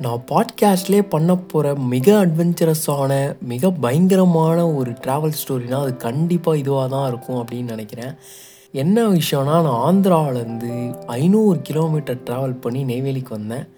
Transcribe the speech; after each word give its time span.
நான் 0.00 0.22
பாட்காஸ்ட்லேயே 0.28 1.02
பண்ண 1.02 1.36
போகிற 1.36 1.74
மிக 1.74 2.26
அட்வென்ச்சரஸான 2.26 3.36
மிக 3.42 3.70
பயங்கரமான 3.70 4.72
ஒரு 4.72 4.90
ட்ராவல் 4.90 5.32
ஸ்டோரினா 5.40 5.78
அது 5.80 5.96
கண்டிப்பாக 5.96 6.58
இதுவாக 6.58 6.88
தான் 6.88 7.08
இருக்கும் 7.08 7.36
அப்படின்னு 7.36 7.64
நினைக்கிறேன். 7.64 8.14
என்ன 8.72 9.08
விஷயம்னா 9.08 9.56
நான் 9.62 9.82
ஆந்திராவிலேருந்து 9.88 11.04
ஐநூறு 11.06 11.60
கிலோமீட்டர் 11.60 12.22
ட்ராவல் 12.24 12.60
பண்ணி 12.60 12.84
நெய்வேலிக்கு 12.84 13.28
வந்தேன். 13.28 13.68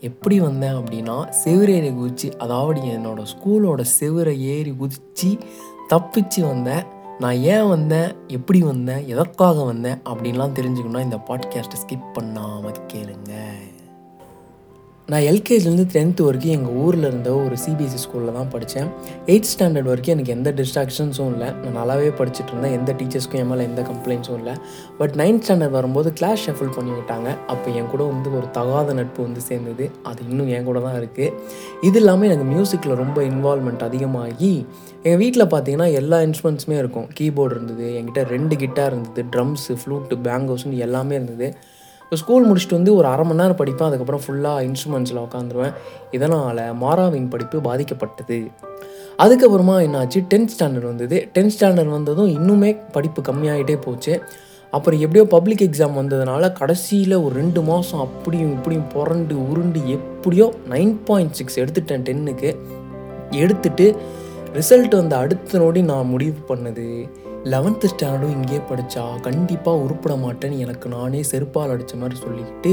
எப்படி 0.00 0.40
வந்தேன் 0.40 0.74
அப்படின்னா 0.74 1.28
செவிரேறி 1.44 1.90
குதிச்சு 1.94 2.36
அதாவது 2.36 2.80
என்னோடய 2.80 3.26
ஸ்கூலோட 3.34 3.80
செவிரை 3.80 4.40
ஏறி 4.40 4.70
குதித்து 4.70 5.38
தப்பிச்சு 5.88 6.40
வந்தேன். 6.40 6.84
நான் 7.18 7.36
ஏன் 7.36 7.68
வந்தேன் 7.68 8.12
எப்படி 8.26 8.62
வந்தேன் 8.62 9.06
எதற்காக 9.06 9.64
வந்தேன் 9.64 10.00
அப்படின்லாம் 10.04 10.56
தெரிஞ்சுக்கணும்னா 10.60 11.02
இந்த 11.02 11.20
பாட்காஸ்ட்டை 11.28 11.80
ஸ்கிப் 11.86 12.12
பண்ணாமல் 12.12 12.86
கேளுங்கள் 12.86 13.79
நான் 15.10 15.24
எல்கேஜிலேருந்து 15.28 15.84
டென்த்து 15.94 16.22
வரைக்கும் 16.26 16.54
எங்கள் 16.56 16.74
ஊரில் 16.82 17.06
இருந்த 17.08 17.30
ஒரு 17.44 17.56
சிபிஎஸ்சி 17.62 18.00
ஸ்கூலில் 18.02 18.34
தான் 18.36 18.50
படித்தேன் 18.52 18.88
எயிட் 19.32 19.48
ஸ்டாண்டர்ட் 19.52 19.88
வரைக்கும் 19.90 20.14
எனக்கு 20.14 20.32
எந்த 20.34 20.50
டிஸ்ட்ராக்ஷன்ஸும் 20.58 21.30
இல்லை. 21.34 21.48
நான் 21.62 21.76
நல்லாவே 21.78 22.10
படிச்சுட்டு 22.18 22.52
இருந்தேன். 22.52 22.74
எந்த 22.78 22.90
டீச்சர்ஸ்க்கும் 22.98 23.40
என் 23.42 23.50
மேலே 23.52 23.64
எந்த 23.70 23.82
கம்ப்ளைண்ட்ஸும் 23.88 24.38
இல்லை. 24.40 24.54
பட் 24.98 25.14
நைன்த் 25.20 25.42
ஸ்டாண்டர்ட் 25.46 25.74
வரும்போது 25.78 26.10
கிளாஸ் 26.20 26.44
ஷஃபில் 26.46 26.72
பண்ணி 26.76 26.92
விட்டாங்க. 26.98 27.28
அப்போ 27.54 27.66
என் 27.80 27.90
கூட 27.94 28.04
வந்து 28.12 28.30
ஒரு 28.40 28.46
தகாத 28.58 28.94
நட்பு 29.00 29.20
வந்து 29.28 29.42
சேர்ந்தது. 29.48 29.86
அது 30.10 30.20
இன்னும் 30.30 30.52
என் 30.58 30.68
கூட 30.68 30.82
தான் 30.86 30.96
இருக்குது 31.00 31.32
இது 31.88 32.00
இல்லாமல் 32.02 32.28
எனக்கு 32.30 32.46
மியூசிக்கில் 32.54 32.96
ரொம்ப 33.02 33.18
இன்வால்மெண்ட் 33.32 33.84
அதிகமாகி 33.88 34.52
எங்கள் 35.06 35.20
வீட்டில் 35.24 35.50
பார்த்தீங்கன்னா 35.56 35.90
எல்லா 36.02 36.20
இன்ஸ்ட்ருமெண்ட்ஸுமே 36.28 36.78
இருக்கும். 36.84 37.10
கீபோர்டு 37.18 37.54
இருந்தது 37.58 37.88
என்கிட்ட 37.98 38.28
ரெண்டு 38.36 38.56
கிட்டார் 38.64 38.94
இருந்தது 38.94 39.28
ட்ரம்ஸு 39.34 39.76
ஃப்ளூட்டு 39.82 40.22
பேங்கோஸ்னு 40.28 40.84
எல்லாமே 40.88 41.16
இருந்தது. 41.20 41.50
ஸ்கூல் 42.16 42.50
முடிச்சுட்டு 42.50 42.70
வந்து 42.70 42.94
ஒரு 42.94 43.06
அரை 43.06 43.24
மணி 43.24 43.40
நேரம் 43.40 43.56
படிப்பேன் 43.56 43.82
அதுக்கப்புறம் 43.82 44.20
ஃபுல்லாக 44.26 44.68
இன்ஸ்ட்ருமெண்ட்ஸில் 44.68 45.28
உட்காந்துருவேன் 45.28 45.74
இதனால் 46.10 46.56
மாறாவின் 46.56 47.28
படிப்பு 47.28 47.58
பாதிக்கப்பட்டது. 47.58 48.50
அதுக்கப்புறமா 49.18 49.76
என்னாச்சு? 49.86 50.24
டென்த் 50.34 50.48
ஸ்டாண்டர்ட் 50.58 50.84
வந்தது. 50.84 51.28
டென்த் 51.34 51.50
ஸ்டாண்டர்ட் 51.60 51.88
வந்ததும் 51.88 52.28
இன்னுமே 52.28 52.78
படிப்பு 52.92 53.22
கம்மியாகிட்டே 53.22 53.80
போச்சு. 53.80 54.22
அப்புறம் 54.70 55.00
எப்படியோ 55.00 55.26
பப்ளிக் 55.26 55.70
எக்ஸாம் 55.70 55.98
வந்ததுனால 55.98 56.52
கடைசியில் 56.52 57.14
ஒரு 57.14 57.34
ரெண்டு 57.34 57.62
மாதம் 57.62 58.00
அப்படியும் 58.00 58.52
இப்படியும் 58.52 58.86
புரண்டு 58.86 59.48
உருண்டு 59.50 59.90
எப்படியோ 59.90 60.54
நைன் 60.70 60.96
பாயிண்ட் 61.04 61.32
சிக்ஸ் 61.32 61.60
எடுத்துட்டேன் 61.60 62.02
டென்னுக்கு 62.02 62.58
எடுத்துட்டு 63.30 63.96
ரிசல்ட் 64.54 64.96
வந்த 64.96 65.16
அடுத்த 65.16 65.58
நோடி 65.58 65.84
நான் 65.84 66.06
முடிவு 66.06 66.34
பண்ணது. 66.48 67.10
லெவன்த்து 67.44 67.86
ஸ்டாண்டர்டும் 67.90 68.32
இங்கேயே 68.36 68.60
படித்தா 68.70 69.02
கண்டிப்பாக 69.26 69.82
உருப்பிட 69.84 70.14
மாட்டேன்னு 70.24 70.56
எனக்கு 70.58 70.88
நானே 70.94 71.20
செருப்பால் 71.30 71.72
அடித்த 71.74 71.94
மாதிரி 71.96 72.16
சொல்லிக்கிட்டு 72.24 72.72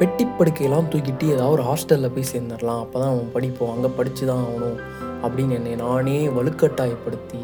பெட்டி 0.00 0.24
படுக்கையெல்லாம் 0.24 0.90
தூக்கிட்டு 0.92 1.26
ஏதாவது 1.34 1.54
ஒரு 1.56 1.64
ஹாஸ்டலில் 1.68 2.14
போய் 2.16 2.28
சேர்ந்துடலாம். 2.32 2.82
அப்போ 2.84 2.96
தான் 3.00 3.12
அவன் 3.14 3.32
படிப்போம் 3.32 3.72
அங்கே 3.74 3.90
படித்து 3.96 4.26
தான் 4.26 4.44
ஆகணும் 4.44 4.78
அப்படின்னு 5.24 5.56
என்னை 5.58 5.74
நானே 5.74 6.18
வலுக்கட்டாயப்படுத்தி 6.36 7.42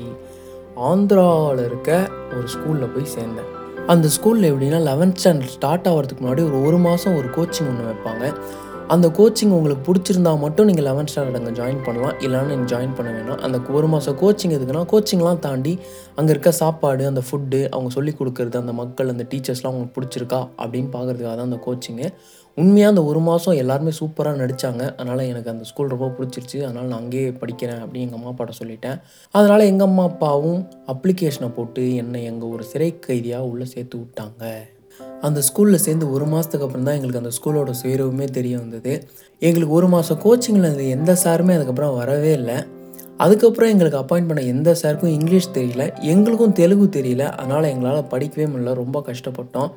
ஆந்திராவில் 0.90 1.64
இருக்க 1.64 1.90
ஒரு 2.36 2.46
ஸ்கூலில் 2.54 2.92
போய் 2.94 3.12
சேர்ந்தேன். 3.16 3.50
அந்த 3.86 4.08
ஸ்கூலில் 4.16 4.50
எப்படின்னா 4.50 4.80
லெவன்த் 4.90 5.18
ஸ்டாண்டர்ட் 5.22 5.54
ஸ்டார்ட் 5.56 5.88
ஆகிறதுக்கு 5.90 6.24
முன்னாடி 6.24 6.44
ஒரு 6.50 6.60
ஒரு 6.66 6.78
மாதம் 6.86 7.16
ஒரு 7.16 7.28
கோச்சிங் 7.36 7.68
ஒன்று 7.72 7.90
வைப்பாங்க. 7.90 8.24
அந்த 8.92 9.06
கோச்சிங் 9.16 9.52
உங்களுக்கு 9.56 9.82
பிடிச்சிருந்தா 9.86 10.32
மட்டும் 10.42 10.66
நீங்கள் 10.68 10.86
லெவன்த் 10.88 11.10
ஸ்டாண்டர்ட் 11.10 11.38
அங்கே 11.38 11.52
ஜாயின் 11.58 11.80
பண்ணலாம். 11.84 12.14
இல்லைனா 12.24 12.48
நீங்கள் 12.50 12.70
ஜாயின் 12.72 12.94
பண்ண 12.96 13.10
வேணாம். 13.16 13.40
அந்த 13.46 13.58
ஒரு 13.76 13.86
மாதம் 13.92 14.16
கோச்சிங் 14.22 14.54
எதுக்குன்னா 14.56 14.82
கோச்சிங்லாம் 14.92 15.40
தாண்டி 15.46 15.72
அங்கே 16.18 16.30
இருக்க 16.34 16.50
சாப்பாடு 16.60 17.04
அந்த 17.10 17.22
ஃபுட்டு 17.28 17.60
அவங்க 17.74 17.90
சொல்லி 17.96 18.12
கொடுக்குறது 18.18 18.58
அந்த 18.62 18.72
மக்கள் 18.80 19.12
அந்த 19.12 19.26
டீச்சர்ஸ்லாம் 19.32 19.70
அவங்களுக்கு 19.72 19.96
பிடிச்சிருக்கா? 19.98 20.40
அப்படின்னு 20.62 20.90
பார்க்குறதுக்காக 20.96 21.34
தான் 21.40 21.48
அந்த 21.50 21.60
கோச்சிங்கு 21.66 22.08
உண்மையாக 22.56 22.92
அந்த 22.92 23.02
ஒரு 23.10 23.20
மாதம் 23.28 23.58
எல்லாருமே 23.62 23.92
சூப்பராக 24.00 24.40
நடித்தாங்க 24.42 24.82
அதனால் 24.98 25.22
எனக்கு 25.30 25.52
அந்த 25.54 25.64
ஸ்கூல் 25.70 25.92
ரொம்ப 25.94 26.10
பிடிச்சிருச்சு. 26.18 26.58
அதனால் 26.66 26.90
நான் 26.92 27.02
அங்கேயே 27.04 27.30
படிக்கிறேன் 27.42 27.82
அப்படின்னு 27.84 28.06
எங்கள் 28.08 28.20
அம்மா 28.20 28.32
அப்பாட்ட 28.32 28.54
சொல்லிட்டேன். 28.60 29.00
அதனால் 29.34 29.68
எங்கள் 29.70 29.88
அம்மா 29.88 30.04
அப்பாவும் 30.10 30.60
அப்ளிகேஷனை 30.94 31.50
போட்டு 31.58 31.84
என்னை 32.02 32.22
எங்கள் 32.32 32.54
ஒரு 32.56 32.66
சிறை 32.72 32.98
கைதியாக 33.08 33.50
உள்ளே 33.52 33.68
சேர்த்து 33.74 33.98
விட்டாங்க. 34.02 34.54
அந்த 35.20 35.40
ஸ்கூலில் 35.40 35.74
சேர்ந்து 35.74 36.12
ஒரு 36.12 36.24
மாதத்துக்கு 36.24 36.66
அப்புறம் 36.66 36.84
தான் 36.84 36.94
எங்களுக்கு 36.94 37.22
அந்த 37.22 37.32
ஸ்கூலோட 37.38 37.74
சுயரவுமே 37.82 38.24
தெரிய 38.24 38.58
வந்தது. 38.58 39.08
எங்களுக்கு 39.38 39.74
ஒரு 39.74 39.88
மாதம் 39.88 40.20
கோச்சிங்கில் 40.24 40.66
இருந்து 40.66 40.88
எந்த 40.88 41.12
சாருமே 41.24 41.54
அதுக்கப்புறம் 41.54 41.96
வரவே 41.96 42.32
இல்லை. 42.32 42.54
அதுக்கப்புறம் 43.16 43.70
எங்களுக்கு 43.70 43.98
அப்பாயிண்ட் 43.98 44.26
பண்ண 44.26 44.40
எந்த 44.40 44.76
சாருக்கும் 44.82 45.14
இங்கிலீஷ் 45.18 45.50
தெரியல. 45.54 46.00
எங்களுக்கும் 46.00 46.52
தெலுங்கு 46.52 47.02
தெரியல. 47.02 47.20
அதனால் 47.20 47.64
எங்களால் 47.64 48.08
படிக்கவே 48.10 48.48
முடியல. 48.52 48.74
ரொம்ப 48.74 49.04
கஷ்டப்பட்டோம். 49.06 49.70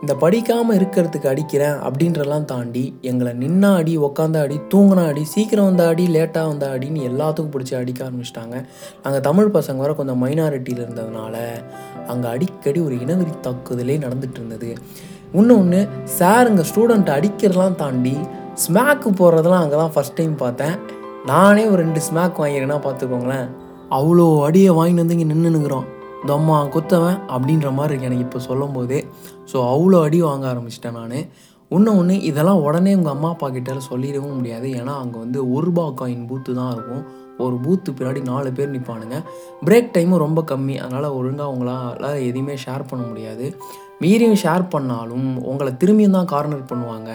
இந்த 0.00 0.14
படிக்காமல் 0.14 0.78
இருக்கிறதுக்கு 0.78 1.26
அடிக்கிறேன் 1.26 1.70
அப்படின்றலாம் 1.70 2.44
தாண்டி 2.44 2.98
எங்களை 3.00 3.32
நின்னா 3.32 3.74
அடி 3.74 3.98
உக்காந்தா 3.98 4.40
அடி 4.40 4.60
தூங்கினா 4.74 5.06
அடி 5.06 5.24
சீக்கிரம் 5.24 5.64
வந்த 5.64 5.86
அடி 5.86 6.06
லேட்டாக 6.06 6.46
வந்த 6.46 6.78
அடின்னு 6.78 7.00
எல்லாத்துக்கும் 7.10 7.50
பிடிச்சி 7.52 7.74
அடிக்க 7.74 8.04
ஆரம்பிச்சிட்டாங்க. 8.04 8.64
நாங்கள் 9.02 9.20
தமிழ் 9.20 9.46
பசங்க 9.46 9.76
வர 9.76 9.92
கொஞ்சம் 9.92 10.24
மைனாரிட்டியில் 10.24 10.84
இருந்ததுனால 10.86 11.36
அங்கே 12.14 12.28
அடிக்கடி 12.34 12.80
ஒரு 12.86 12.96
இனவெறி 13.04 13.32
தாக்குதலே 13.46 13.96
நடந்துகிட்டு 14.04 14.40
இருந்தது 14.42 14.70
இன்னொன்று 15.38 15.80
சார் 16.18 16.48
இங்கே 16.50 16.64
ஸ்டூடெண்ட்டை 16.70 17.14
அடிக்கிறதெல்லாம் 17.18 17.78
தாண்டி 17.82 18.14
ஸ்மாக்கு 18.64 19.08
போடுறதெல்லாம் 19.20 19.64
அங்கே 19.64 19.76
தான் 19.82 19.92
ஃபஸ்ட் 19.94 20.16
டைம் 20.20 20.34
பார்த்தேன். 20.44 20.74
நானே 21.30 21.64
ஒரு 21.72 21.80
ரெண்டு 21.84 22.00
ஸ்மாக் 22.06 22.40
வாங்கிறேன்னா 22.42 22.78
பார்த்துக்கோங்களேன். 22.86 23.46
அவ்வளோ 23.98 24.24
அடியை 24.46 24.70
வாங்கிட்டு 24.78 25.02
வந்து 25.02 25.16
இங்கே 25.16 25.28
நின்றுனுக்குறோம் 25.32 25.86
தம்மா 26.30 26.56
குத்தவன் 26.74 27.18
அப்படின்ற 27.34 27.68
மாதிரி 27.76 27.92
இருக்கு 27.92 28.08
எனக்கு 28.08 28.24
இப்போ 28.26 28.40
சொல்லும் 28.46 28.74
போதே 28.76 28.98
ஸோ 29.50 29.56
அவ்வளோ 29.72 29.98
அடி 30.06 30.18
வாங்க 30.28 30.46
ஆரம்பிச்சிட்டேன் 30.52 30.98
நான். 31.00 31.20
ஒன்று 31.70 31.90
ஒன்று 32.00 32.14
இதெல்லாம் 32.30 32.62
உடனே 32.66 32.92
உங்கள் 32.98 33.14
அம்மா 33.14 33.28
அப்பா 33.34 33.48
கிட்ட 33.56 33.80
சொல்லிடவும் 33.90 34.36
முடியாது. 34.38 34.66
ஏன்னா 34.80 34.94
அங்கே 35.02 35.18
வந்து 35.24 35.38
ஒரு 35.54 35.64
ரூபா 35.68 35.84
காயின் 36.00 36.28
பூத்து 36.30 36.52
தான் 36.60 36.72
இருக்கும். 36.76 37.02
ஒரு 37.46 37.56
பூத்து 37.64 37.92
பின்னாடி 37.98 38.22
நாலு 38.30 38.50
பேர் 38.58 38.74
நிற்பானுங்க 38.76 39.18
பிரேக் 39.66 39.92
டைமும் 39.96 40.24
ரொம்ப 40.26 40.42
கம்மி. 40.50 40.76
அதனால் 40.84 41.16
ஒழுங்காக 41.18 41.52
உங்களால் 41.54 42.24
எதையுமே 42.28 42.56
ஷேர் 42.64 42.88
பண்ண 42.92 43.04
முடியாது. 43.10 43.46
மீறியும் 44.02 44.40
ஷேர் 44.42 44.64
பண்ணாலும் 44.74 45.28
உங்களை 45.52 45.72
திரும்பியும் 45.84 46.18
தான் 46.18 46.32
கார்னர் 46.34 46.68
பண்ணுவாங்க. 46.72 47.12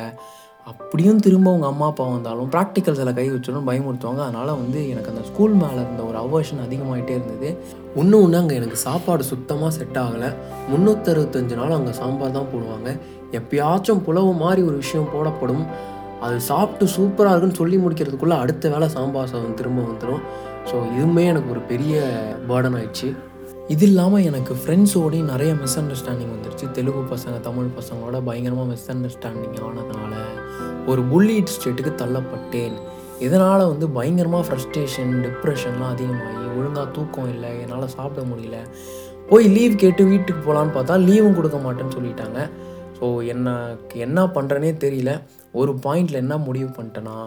அப்படியும் 0.72 1.22
திரும்ப 1.24 1.48
உங்கள் 1.56 1.72
அம்மா 1.72 1.86
அப்பா 1.92 2.04
வந்தாலும் 2.10 2.50
ப்ராக்டிக்கல்ஸில் 2.52 3.16
கை 3.18 3.26
வச்சிடும் 3.32 3.66
பயமுறுத்துவாங்க. 3.70 4.22
அதனால் 4.28 4.52
வந்து 4.60 4.80
எனக்கு 4.92 5.12
அந்த 5.14 5.24
ஸ்கூல் 5.30 5.56
மேலே 5.62 5.80
இருந்த 5.86 6.02
ஒரு 6.10 6.18
அவர்ஷன் 6.26 6.62
அதிகமாகிட்டே 6.66 7.14
இருந்தது. 7.18 7.50
ஒன்று 7.96 8.22
ஒன்று 8.24 8.38
அங்கே 8.42 8.56
எனக்கு 8.60 8.78
சாப்பாடு 8.86 9.24
சுத்தமாக 9.32 9.72
செட் 9.78 10.00
ஆகலை. 10.04 10.30
முந்நூற்றறுபத்தஞ்சு 10.72 11.58
நாள் 11.62 11.78
அங்கே 11.80 11.96
சாம்பார் 12.02 12.38
தான் 12.38 12.52
போடுவாங்க. 12.54 12.92
எப்பயாச்சும் 13.40 14.04
புலவு 14.08 14.32
மாதிரி 14.44 14.62
ஒரு 14.70 14.78
விஷயம் 14.84 15.12
போடப்படும். 15.14 15.66
அது 16.26 16.38
சாப்பிட்டு 16.52 16.86
சூப்பராக 16.96 17.32
இருக்குன்னு 17.34 17.60
சொல்லி 17.62 17.78
முடிக்கிறதுக்குள்ளே 17.84 18.38
அடுத்த 18.44 18.70
வேலை 18.74 18.88
சாம்பார் 18.96 19.32
சாதம் 19.34 19.60
திரும்ப 19.60 19.86
வந்துடும் 19.90 20.24
ஸோ 20.70 20.76
இதுவுமே 20.96 21.24
எனக்கு 21.32 21.50
ஒரு 21.56 21.62
பெரிய 21.72 21.94
பேர்டன் 22.50 22.76
ஆயிடுச்சு. 22.80 23.08
இது 23.74 23.86
இல்லாமல் 23.90 24.26
எனக்கு 24.30 24.54
ஃப்ரெண்ட்ஸோடையும் 24.62 25.30
நிறைய 25.34 25.52
மிஸ் 25.62 25.78
அண்டர்ஸ்டாண்டிங் 25.82 26.32
வந்துருச்சு. 26.36 26.66
தெலுங்கு 26.78 27.04
பசங்க 27.14 27.36
தமிழ் 27.48 27.70
பசங்களோட 27.80 28.18
பயங்கரமாக 28.30 28.68
மிஸ் 28.72 28.90
அண்டர்ஸ்டாண்டிங் 28.94 29.60
ஆனதுனால 29.68 30.14
ஒரு 30.92 31.02
புல்லிட் 31.12 31.54
ஸ்டேட்டுக்கு 31.56 31.94
தள்ளப்பட்டேன். 32.02 32.76
இதனால் 33.26 33.70
வந்து 33.72 33.88
பயங்கரமாக 33.98 34.44
ஃப்ரஸ்ட்ரேஷன் 34.48 35.14
டிப்ரெஷன்லாம் 35.26 35.94
அதிகமாகி 35.96 36.48
ஒழுங்காக 36.58 36.88
தூக்கம் 36.98 37.30
இல்லை 37.34 37.52
என்னால் 37.64 37.94
சாப்பிட 37.98 38.24
முடியல. 38.32 38.58
போய் 39.30 39.46
லீவ் 39.56 39.76
கேட்டு 39.84 40.04
வீட்டுக்கு 40.12 40.42
போகலான்னு 40.48 40.76
பார்த்தா 40.78 40.98
லீவும் 41.08 41.38
கொடுக்க 41.38 41.58
மாட்டேன்னு 41.66 41.96
சொல்லிட்டாங்க. 41.98 42.40
ஸோ 42.98 43.06
எனக்கு 43.34 43.96
என்ன 44.08 44.20
பண்ணுறேனே 44.36 44.74
தெரியல. 44.84 45.14
ஒரு 45.54 45.74
பாயிண்டில் 45.86 46.22
என்ன 46.24 46.38
முடிவு 46.38 46.70
பண்ணிட்டேன்னா 46.78 47.18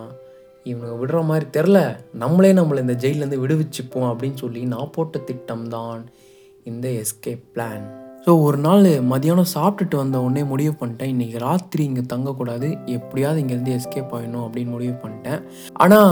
இவனுங்க 0.66 0.94
விடுற 1.03 1.19
மாதிரி 1.25 1.47
தெரில 1.53 1.81
நம்மளே 2.14 2.53
நம்மளை 2.53 2.81
இந்த 2.87 2.97
ஜெயிலேருந்து 3.04 3.42
விடுவிச்சுப்போம் 3.42 4.10
அப்படின்னு 4.12 4.41
சொல்லி 4.44 4.62
நான் 4.72 4.94
போட்ட 4.97 5.19
திட்டம் 5.19 5.69
தான் 5.69 6.03
இந்த 6.64 6.88
எஸ்கேப் 7.03 7.47
பிளான் 7.54 7.87
ஸோ 8.26 8.32
ஒரு 8.42 8.59
நாள் 8.59 8.84
மதியானம் 9.10 9.53
சாப்பிட்டுட்டு 9.54 9.97
வந்த 9.97 10.16
உடனே 10.20 10.42
முடிவு 10.42 10.72
பண்ணிட்டேன். 10.78 11.10
இன்றைக்கி 11.14 11.37
ராத்திரி 11.38 11.82
இங்கே 11.84 12.03
தங்கக்கூடாது. 12.12 12.69
எப்படியாவது 12.94 13.41
இங்கேருந்து 13.42 13.75
எஸ்கேப் 13.76 14.14
ஆகிடணும் 14.16 14.44
அப்படின்னு 14.47 14.70
முடிவு 14.70 14.94
பண்ணிட்டேன். 15.03 15.43
ஆனால் 15.82 16.11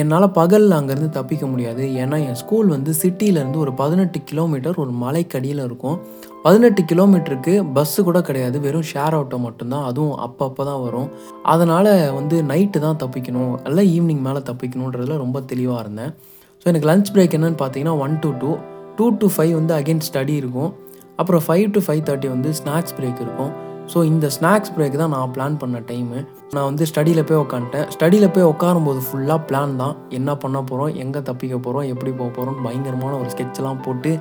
என்னால் 0.00 0.26
பகலில் 0.40 0.76
அங்கேருந்து 0.78 1.10
தப்பிக்க 1.18 1.46
முடியாது. 1.46 1.84
ஏன்னா 2.02 2.18
என் 2.28 2.40
ஸ்கூல் 2.42 2.68
வந்து 2.68 2.94
சிட்டியிலேருந்து 3.02 3.62
ஒரு 3.64 3.74
பதினெட்டு 3.82 4.20
கிலோமீட்டர் 4.30 4.82
ஒரு 4.84 4.94
மலைக்கடியில் 5.04 5.64
இருக்கும். 5.68 6.00
பதினெட்டு 6.44 6.82
கிலோமீட்டருக்கு 6.90 7.52
பஸ்ஸு 7.74 8.00
கூட 8.06 8.20
கிடையாது. 8.28 8.56
வெறும் 8.60 8.86
ஷேர் 8.92 9.16
ஆட்டோ 9.18 9.38
மட்டும்தான். 9.46 9.84
அதுவும் 9.90 10.16
அப்பப்போ 10.26 10.62
தான் 10.70 10.80
வரும். 10.86 11.08
அதனால் 11.52 11.90
வந்து 12.18 12.36
நைட்டு 12.42 12.78
தான் 12.86 13.00
தப்பிக்கணும். 13.02 13.52
இல்லை 13.68 13.84
ஈவினிங் 13.96 14.22
மேலே 14.26 14.40
தப்பிக்கணுன்றதுல 14.50 15.16
ரொம்ப 15.24 15.40
தெளிவாக 15.52 15.82
இருந்தேன். 15.84 16.12
ஸோ 16.60 16.64
எனக்கு 16.72 16.88
லஞ்ச் 16.90 17.12
பிரேக் 17.14 17.36
என்னென்னு 17.38 17.60
பார்த்தீங்கன்னா 17.62 17.94
one 18.06 18.18
to 18.24 18.30
two 18.42 18.50
two 18.96 19.06
to 19.20 19.28
five 19.34 19.52
வந்து 19.58 19.74
அகெயின் 19.74 20.02
ஸ்டடி 20.08 20.34
இருக்கும். 20.42 20.72
அப்புறம் 21.16 21.42
ஃபைவ் 21.46 21.66
டு 21.76 21.80
ஃபைவ் 21.86 22.02
தேர்ட்டி 22.08 22.28
வந்து 22.28 22.50
ஸ்நாக்ஸ் 22.60 22.96
பிரேக் 22.98 23.22
இருக்கும். 23.26 23.52
ஸோ 23.92 23.98
இந்த 24.10 24.26
ஸ்நாக்ஸ் 24.34 24.72
பிரேக் 24.74 24.96
தான் 25.00 25.12
நான் 25.14 25.32
பிளான் 25.34 25.56
பண்ண 25.62 25.78
டைமு 25.88 26.18
நான் 26.54 26.66
வந்து 26.68 26.84
ஸ்டடியில் 26.90 27.26
போய் 27.28 27.40
உக்காந்துட்டேன். 27.42 27.86
ஸ்டடியில் 27.94 28.32
போய் 28.34 28.46
உட்காரும்போது 28.52 29.00
ஃபுல்லாக 29.06 29.40
பிளான் 29.48 29.74
தான். 29.82 29.94
என்ன 30.18 30.30
பண்ண 30.42 30.58
போகிறோம் 30.70 30.92
எங்கே 31.02 31.20
தப்பிக்க 31.28 31.56
போகிறோம் 31.66 31.86
எப்படி 31.92 32.10
போக 32.20 32.30
போகிறோம் 32.38 32.58
பயங்கரமான 32.66 33.12
ஒரு 33.22 33.28
ஸ்கெட்ச்லாம் 33.34 33.82
போட்டு 33.86 34.12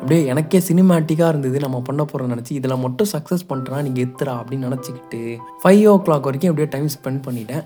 அப்படியே 0.00 0.20
எனக்கே 0.32 0.60
சினிமேட்டிக்காக 0.68 1.32
இருந்தது. 1.32 1.58
நம்ம 1.66 1.80
பண்ண 1.88 2.02
போகிறோம் 2.04 2.32
நினச்சி 2.34 2.54
இதில் 2.60 2.82
மட்டும் 2.84 3.10
சக்ஸஸ் 3.14 3.46
பண்ணிட்டேன்னா 3.50 3.82
நீங்கள் 3.88 4.04
எத்துறா 4.06 4.34
அப்படின்னு 4.40 4.68
நினச்சிக்கிட்டு 4.70 5.20
ஃபைவ் 5.64 5.84
ஓ 5.92 5.96
கிளாக் 6.06 6.28
வரைக்கும் 6.30 6.52
அப்படியே 6.52 6.70
டைம் 6.74 6.88
ஸ்பெண்ட் 6.96 7.22
பண்ணிட்டேன். 7.28 7.64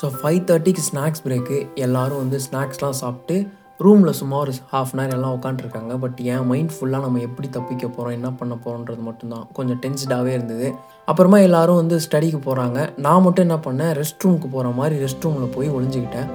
ஸோ 0.00 0.06
ஃபைவ் 0.20 0.40
தேர்ட்டிக்கு 0.50 0.84
ஸ்நாக்ஸ் 0.90 1.24
பிரேக்கு 1.26 1.58
எல்லோரும் 1.86 2.22
வந்து 2.22 2.40
ஸ்நாக்ஸ்லாம் 2.48 3.00
சாப்பிட்டு 3.02 3.36
ரூமில் 3.84 4.16
சும்மா 4.20 4.36
ஒரு 4.44 4.52
ஹாஃப் 4.72 4.92
அன் 4.92 5.00
ஹவர் 5.00 5.14
எல்லாம் 5.16 5.34
உட்காந்துருக்காங்க 5.38 5.92
பட் 6.02 6.18
என் 6.34 6.46
மைண்ட் 6.50 6.72
ஃபுல்லாக 6.74 7.04
நம்ம 7.06 7.20
எப்படி 7.28 7.48
தப்பிக்க 7.56 7.84
போகிறோம் 7.88 8.14
என்ன 8.18 8.28
பண்ண 8.40 8.54
போகிறோன்றது 8.64 9.02
மட்டும்தான். 9.08 9.46
கொஞ்சம் 9.56 9.80
டென்ஸ்டாகவே 9.84 10.32
இருந்தது. 10.38 10.68
அப்புறமா 11.10 11.38
எல்லாரும் 11.48 11.80
வந்து 11.82 11.96
ஸ்டடிக்கு 12.06 12.40
போகிறாங்க 12.48 12.78
நான் 13.06 13.24
மட்டும் 13.26 13.46
என்ன 13.48 13.58
பண்ணேன் 13.66 13.92
ரெஸ்ட் 14.00 14.24
ரூமுக்கு 14.26 14.50
போகிற 14.54 14.70
மாதிரி 14.80 14.96
ரெஸ்ட் 15.04 15.26
ரூமில் 15.26 15.54
போய் 15.56 15.74
ஒளிஞ்சிக்கிட்டேன். 15.76 16.28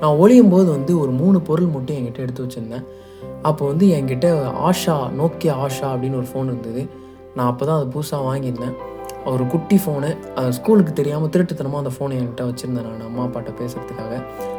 நான் 0.00 0.18
ஒளியும் 0.22 0.52
போது 0.54 0.68
வந்து 0.76 0.92
ஒரு 1.02 1.14
மூணு 1.20 1.40
பொருள் 1.50 1.74
மட்டும் 1.76 1.98
என்கிட்ட 1.98 2.24
எடுத்து 2.26 2.44
வச்சுருந்தேன். 2.46 2.86
அப்போ 3.50 3.62
வந்து 3.70 3.86
என்கிட்ட 3.96 4.26
ஆஷா 4.70 4.96
நோக்கியா 5.20 5.54
ஆஷா 5.66 5.86
அப்படின்னு 5.92 6.20
ஒரு 6.22 6.28
ஃபோன் 6.32 6.50
இருந்தது. 6.52 6.82
நான் 7.36 7.48
அப்போ 7.52 7.64
தான் 7.68 7.78
அது 7.80 7.88
புதுசாக 7.94 8.26
வாங்கியிருந்தேன். 8.30 8.74
ஒரு 9.32 9.44
குட்டி 9.52 9.76
ஃபோனு 9.82 10.08
ஸ்கூலுக்கு 10.56 10.92
தெரியாமல் 10.98 11.30
திருட்டுத்தனமாக 11.34 11.82
அந்த 11.82 11.92
ஃபோனை 11.96 12.16
என்கிட்ட 12.20 12.44
வச்சுருந்தேன் 12.48 12.86
நான் 12.88 13.06
அம்மா 13.10 13.22
அப்பாட்ட 13.26 13.52
பேசுகிறதுக்காக 13.60 14.14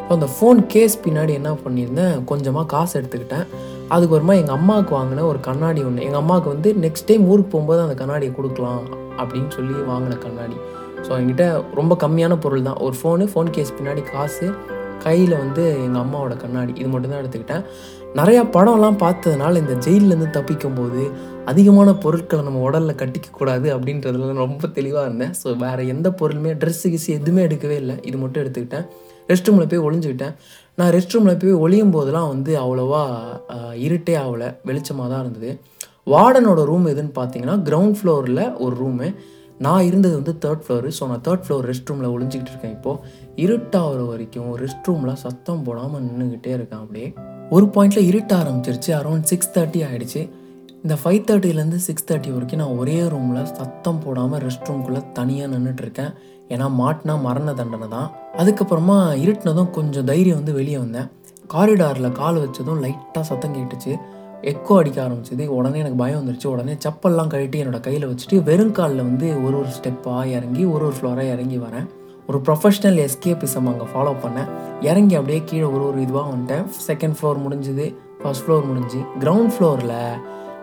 இப்போ 0.05 0.15
அந்த 0.17 0.27
ஃபோன் 0.33 0.59
கேஸ் 0.71 0.95
பின்னாடி 1.03 1.31
என்ன 1.37 1.51
பண்ணியிருந்தேன்? 1.61 2.17
கொஞ்சமாக 2.31 2.65
காசு 2.73 2.93
எடுத்துக்கிட்டேன். 2.99 3.45
அதுக்கப்புறமா 3.93 4.33
எங்கள் 4.41 4.55
அம்மாவுக்கு 4.57 4.93
வாங்கின 4.97 5.23
ஒரு 5.29 5.39
கண்ணாடி 5.47 5.81
ஒன்று 5.87 6.03
எங்கள் 6.07 6.21
அம்மாவுக்கு 6.21 6.49
வந்து 6.53 6.69
நெக்ஸ்ட் 6.83 7.07
டைம் 7.09 7.23
ஊருக்கு 7.31 7.49
போகும்போது 7.53 7.81
அந்த 7.85 7.95
கண்ணாடியை 8.01 8.31
கொடுக்கலாம் 8.35 8.83
அப்படின்னு 9.21 9.49
சொல்லி 9.55 9.75
வாங்கின 9.87 10.17
கண்ணாடி. 10.25 10.57
ஸோ 11.05 11.11
என்கிட்ட 11.19 11.45
ரொம்ப 11.79 11.93
கம்மியான 12.03 12.35
பொருள் 12.43 12.67
தான். 12.67 12.77
ஒரு 12.87 12.95
ஃபோனு 12.99 13.25
ஃபோன் 13.31 13.49
கேஸ் 13.55 13.71
பின்னாடி 13.77 14.03
காசு 14.11 14.49
கையில் 15.05 15.33
வந்து 15.41 15.63
எங்கள் 15.85 16.01
அம்மாவோட 16.03 16.37
கண்ணாடி. 16.43 16.75
இது 16.81 16.89
மட்டும்தான் 16.93 17.21
எடுத்துக்கிட்டேன். 17.23 17.65
நிறையா 18.19 18.43
படம்லாம் 18.57 18.99
பார்த்ததுனால 19.05 19.63
இந்த 19.63 19.77
ஜெயிலேருந்து 19.87 20.29
தப்பிக்கும் 20.37 20.77
போது 20.81 21.01
அதிகமான 21.53 21.89
பொருட்களை 22.05 22.43
நம்ம 22.49 22.61
உடலில் 22.67 22.99
கட்டிக்கக்கூடாது 23.01 23.67
அப்படின்றதுல 23.77 24.37
ரொம்ப 24.45 24.71
தெளிவாக 24.77 25.07
இருந்தேன். 25.09 25.33
ஸோ 25.41 25.57
வேறு 25.65 25.89
எந்த 25.95 26.09
பொருளுமே 26.21 26.53
ட்ரெஸ்ஸு 26.63 26.93
கிஸ்ஸு 26.93 27.17
எதுவுமே 27.19 27.43
எடுக்கவே 27.49 27.77
இல்லை. 27.83 27.97
இது 28.11 28.19
மட்டும் 28.23 28.43
எடுத்துக்கிட்டேன். 28.45 28.87
ரெஸ்ட் 29.29 29.49
ரூமில் 29.49 29.69
போய் 29.71 29.85
ஒளிஞ்சுக்கிட்டேன். 29.87 30.35
நான் 30.79 30.91
ரெஸ்ட் 30.95 31.15
ரூமில் 31.15 31.39
போய் 31.43 31.61
ஒளியும் 31.65 31.93
போதெல்லாம் 31.95 32.29
வந்து 32.33 32.51
அவ்வளோவா 32.63 33.03
இருட்டே 33.85 34.15
ஆகலை. 34.23 34.49
வெளிச்சமாக 34.69 35.07
தான் 35.13 35.23
இருந்தது. 35.25 35.51
வார்டனோட 36.13 36.63
ரூம் 36.71 36.85
எதுன்னு 36.93 37.13
பார்த்தீங்கன்னா 37.19 37.55
கிரவுண்ட் 37.69 37.97
ஃப்ளோரில் 37.99 38.43
ஒரு 38.65 38.75
ரூமு 38.83 39.07
நான் 39.65 39.85
இருந்தது 39.89 40.15
வந்து 40.19 40.33
தேர்ட் 40.43 40.63
ஃப்ளோரு 40.63 40.89
ஸோ 40.97 41.03
நான் 41.09 41.23
தேர்ட் 41.27 41.43
ஃப்ளோர் 41.45 41.65
ரெஸ்ட் 41.69 41.89
ரூமில் 41.89 42.13
ஒளிஞ்சிக்கிட்டு 42.15 42.51
இருக்கேன் 42.53 42.73
இப்போது 42.77 42.99
இருட்டாகிற 43.43 44.01
வரைக்கும் 44.09 44.49
ரெஸ்ட் 44.63 44.87
ரூமில் 44.89 45.19
சத்தம் 45.23 45.63
போடாமல் 45.67 46.03
நின்றுக்கிட்டே 46.07 46.51
இருக்கேன் 46.57 46.81
அப்படியே. 46.83 47.07
ஒரு 47.55 47.65
பாயிண்டில் 47.75 48.07
இருட்ட 48.11 48.31
ஆரம்பிச்சிருச்சு. 48.41 48.91
அரௌண்ட் 48.99 49.29
சிக்ஸ் 49.31 49.53
தேர்ட்டி 49.55 49.81
ஆகிடுச்சு 49.87 50.21
இந்த 50.85 50.95
ஃபைவ் 51.01 51.21
தேர்ட்டிலேருந்து 51.27 51.77
சிக்ஸ் 51.85 52.05
தேர்ட்டி 52.09 52.31
வரைக்கும் 52.33 52.59
நான் 52.61 52.75
ஒரே 52.81 52.95
ரூமில் 53.11 53.45
சத்தம் 53.59 54.01
போடாமல் 54.03 54.41
ரெஸ்ட் 54.43 54.67
ரூம்குள்ளே 54.69 54.99
தனியாக 55.17 55.47
நின்றுட்டுருக்கேன் 55.53 56.11
ஏன்னா 56.53 56.65
மாட்டினா 56.79 57.13
மரண 57.21 57.53
தண்டனை 57.59 57.87
தான். 57.93 58.09
அதுக்கப்புறமா 58.41 58.97
இருட்டினதும் 59.23 59.71
கொஞ்சம் 59.77 60.05
தைரியம் 60.09 60.37
வந்து 60.39 60.53
வெளியே 60.53 60.77
வந்தேன். 60.77 61.07
காரிடாரில் 61.53 62.09
கால் 62.11 62.37
வச்சதும் 62.43 62.81
லைட்டாக 62.83 63.23
சத்தம் 63.29 63.55
கேட்டுச்சு. 63.55 63.93
எக்கோ 64.51 64.75
அடிக்க 64.81 64.99
ஆரம்பிச்சது. 65.07 65.47
உடனே 65.57 65.79
எனக்கு 65.83 65.99
பயம் 66.03 66.19
வந்துருச்சு. 66.21 66.47
உடனே 66.53 66.75
செப்பல்லாம் 66.85 67.31
கழட்டி 67.33 67.63
என்னோட 67.63 67.79
கையில் 67.87 68.07
வச்சுட்டு 68.11 68.43
வெறும் 68.43 68.75
காலில் 68.79 69.03
வந்து 69.09 69.27
ஒரு 69.45 69.57
ஒரு 69.61 69.71
ஸ்டெப்பாக 69.77 70.27
இறங்கி 70.37 70.65
ஒரு 70.65 70.85
ஒரு 70.89 70.95
ஃப்ளோராக 71.01 71.33
இறங்கி 71.35 71.59
வரேன். 71.65 71.89
ஒரு 72.27 72.41
ப்ரொஃபஷ்னல் 72.47 73.01
எஸ்கேபிசம் 73.07 73.71
அங்கே 73.73 73.89
ஃபாலோ 73.95 74.15
பண்ணேன். 74.27 74.49
இறங்கி 74.91 75.15
அப்படியே 75.15 75.41
கீழே 75.45 75.67
ஒரு 75.75 75.83
ஒரு 75.89 75.99
இதுவாக 76.05 76.27
வந்துட்டேன். 76.35 76.65
செகண்ட் 76.89 77.17
ஃப்ளோர் 77.17 77.43
முடிஞ்சுது. 77.47 77.87
ஃபர்ஸ்ட் 78.21 78.45
ஃப்ளோர் 78.45 78.65
முடிஞ்சு. 78.71 79.01
கிரவுண்ட் 79.23 79.53
ஃப்ளோரில் 79.57 79.97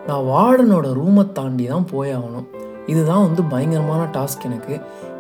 நான் 0.09 0.27
வார்டனோட 0.33 0.87
ரூமை 1.01 1.25
தாண்டி 1.33 1.65
தான் 1.67 1.87
போய் 1.93 2.11
ஆகணும். 2.17 2.49
இதுதான் 2.93 3.25
வந்து 3.27 3.43
பயங்கரமான 3.53 4.03
டாஸ்க் 4.17 4.49
எனக்கு. 4.49 4.75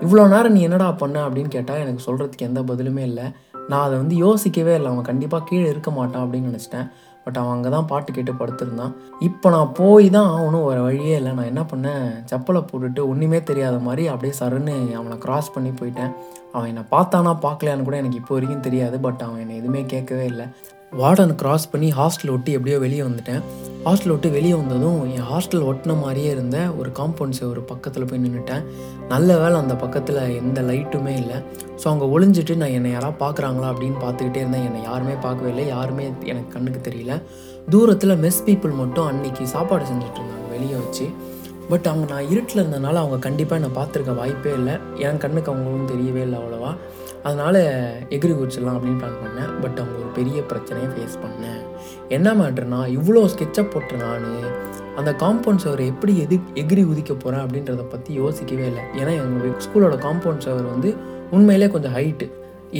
இவ்வளோ 0.05 0.23
நேரம் 0.34 0.55
நீ 0.56 0.61
என்னடா 0.69 0.88
பண்ண 1.02 1.19
அப்படின்னு 1.26 1.50
கேட்டால் 1.56 1.82
எனக்கு 1.84 2.06
சொல்கிறதுக்கு 2.06 2.49
எந்த 2.50 2.61
பதிலுமே 2.70 3.02
இல்லை. 3.11 3.26
நான் 3.70 3.84
அதை 3.87 3.94
வந்து 3.99 4.17
யோசிக்கவே 4.25 4.75
இல்லை. 4.75 4.88
அவன் 4.93 5.08
கண்டிப்பாக 5.11 5.46
கீழே 5.49 5.69
இருக்க 5.69 5.90
மாட்டான் 5.90 6.25
அப்படின்னு 6.25 6.50
நினச்சிட்டேன். 6.50 6.88
பட் 7.25 7.38
அவன் 7.40 7.55
அங்கே 7.56 7.70
தான் 7.75 7.88
பாட்டு 7.90 8.11
கேட்டு 8.12 8.32
படுத்திருந்தான். 8.32 8.94
இப்போ 9.26 9.49
நான் 9.56 9.73
போய் 9.81 10.06
தான் 10.17 10.31
அவனும் 10.37 10.67
வேறு 10.69 10.82
வழியே 10.87 11.14
இல்லை. 11.20 11.32
நான் 11.38 11.50
என்ன 11.50 11.62
பண்ணேன்? 11.73 12.06
செப்பலை 12.31 12.62
போட்டுட்டு 12.70 13.02
ஒன்றுமே 13.11 13.40
தெரியாத 13.50 13.76
மாதிரி 13.88 14.05
அப்படியே 14.12 14.34
சருன்னு 14.40 14.75
அவனை 15.00 15.19
கிராஸ் 15.25 15.55
பண்ணி 15.56 15.70
போயிட்டேன். 15.81 16.12
அவன் 16.52 16.70
என்னை 16.73 16.84
பார்த்தானா 16.94 17.34
பார்க்கலையான்னு 17.46 17.87
கூட 17.88 17.96
எனக்கு 17.96 18.20
இப்போ 18.23 18.34
வரைக்கும் 18.37 18.67
தெரியாது. 18.69 18.99
பட் 19.06 19.23
அவன் 19.29 19.43
என்னை 19.44 19.56
எதுவுமே 19.62 19.82
கேட்கவே 19.94 20.25
இல்லை. 20.32 20.46
வார்டன் 21.00 21.35
கிராஸ் 21.41 21.71
பண்ணி 21.73 21.89
ஹாஸ்டல் 21.99 22.31
ஒட்டி 22.33 22.50
எப்படியோ 22.56 22.79
வெளியே 22.83 23.03
வந்துட்டேன். 23.03 23.43
ஹாஸ்டல் 23.85 24.12
விட்டு 24.12 24.31
வெளியே 24.31 24.55
வந்ததும் 24.55 24.99
என் 25.12 25.27
ஹாஸ்டல் 25.31 25.65
ஒட்டின 25.69 25.94
மாதிரியே 26.00 26.31
இருந்த 26.31 26.56
ஒரு 26.79 26.91
காம்பவுண்ட் 26.99 27.41
ஒரு 27.53 27.62
பக்கத்தில் 27.71 28.06
போய் 28.11 28.21
நின்றுட்டேன் 28.25 28.65
நல்ல 29.09 29.39
வேளை 29.39 29.56
அந்த 29.61 29.75
பக்கத்தில் 29.75 30.21
எந்த 30.41 30.61
லைட்டுமே 30.69 31.15
இல்லை. 31.23 31.39
ஸோ 31.81 31.87
அங்கே 31.93 32.06
ஒளிஞ்சிட்டு 32.15 32.56
நான் 32.56 32.77
என்னை 32.79 32.91
யாராவது 32.91 33.19
பார்க்குறாங்களா 33.25 33.71
அப்படின்னு 33.73 33.99
பார்த்துக்கிட்டே 34.05 34.43
இருந்தேன். 34.44 34.67
என்னை 34.69 34.83
யாருமே 34.83 35.15
பார்க்கவே 35.27 35.50
இல்லை. 35.55 35.67
யாருமே 35.67 36.05
எனக்கு 36.33 36.50
கண்ணுக்கு 36.56 36.83
தெரியல. 36.91 37.17
தூரத்தில் 37.75 38.21
மெஸ் 38.25 38.44
பீப்புள் 38.47 38.75
மட்டும் 38.83 39.06
அன்னைக்கு 39.06 39.47
சாப்பாடு 39.47 39.87
செஞ்சுட்டு 39.91 40.21
இருந்தாங்க 40.21 40.49
வெளியே 40.56 40.77
வச்சு. 40.83 41.06
பட் 41.71 41.87
அவங்க 41.87 42.06
நான் 42.12 42.31
இருட்டில் 42.33 42.62
இருந்தனால 42.62 43.00
அவங்க 43.03 43.19
கண்டிப்பாக 43.29 43.61
என்னை 43.61 43.73
பார்த்துருக்க 43.81 44.15
வாய்ப்பே 44.23 44.53
இல்லை. 44.61 44.75
என் 45.06 45.23
கண்ணுக்கு 45.25 45.53
அவங்களும் 45.53 45.91
தெரியவே 45.94 46.23
இல்லை 46.27 46.39
அவ்வளோவா. 46.41 46.73
அதனால் 47.29 47.61
எகிரி 48.15 48.33
குதிச்சிடலாம் 48.39 48.77
அப்படின்னு 48.77 49.01
பிளான் 49.03 49.21
பண்ணேன். 49.25 49.51
பட் 49.63 49.79
அவங்க 49.83 49.97
ஒரு 50.03 50.11
பெரிய 50.19 50.39
பிரச்சனையை 50.51 50.89
ஃபேஸ் 50.95 51.17
பண்ணேன். 51.25 51.61
என்ன 52.17 52.29
மேட்ருனா 52.41 52.81
இவ்வளோ 52.99 53.23
ஸ்கெட்சப் 53.35 53.73
போட்டு 53.75 53.97
நான் 54.05 54.29
அந்த 55.01 55.11
காம்பவுண்ட் 55.23 55.63
சவர் 55.65 55.83
எப்படி 55.93 56.15
எது 56.25 56.37
எகிரி 56.63 56.83
உதிக்க 56.93 57.13
போகிறேன் 57.15 57.45
அப்படின்றத 57.45 57.85
பற்றி 57.93 58.13
யோசிக்கவே 58.23 58.65
இல்லை. 58.71 58.85
ஏன்னா 59.01 59.13
எங்கள் 59.21 59.55
ஸ்கூலோட 59.67 59.97
காம்பவுண்ட் 60.07 60.45
சவர் 60.47 60.67
வந்து 60.75 60.91
உண்மையிலே 61.37 61.69
கொஞ்சம் 61.75 61.97
ஹைட்டு 61.99 62.29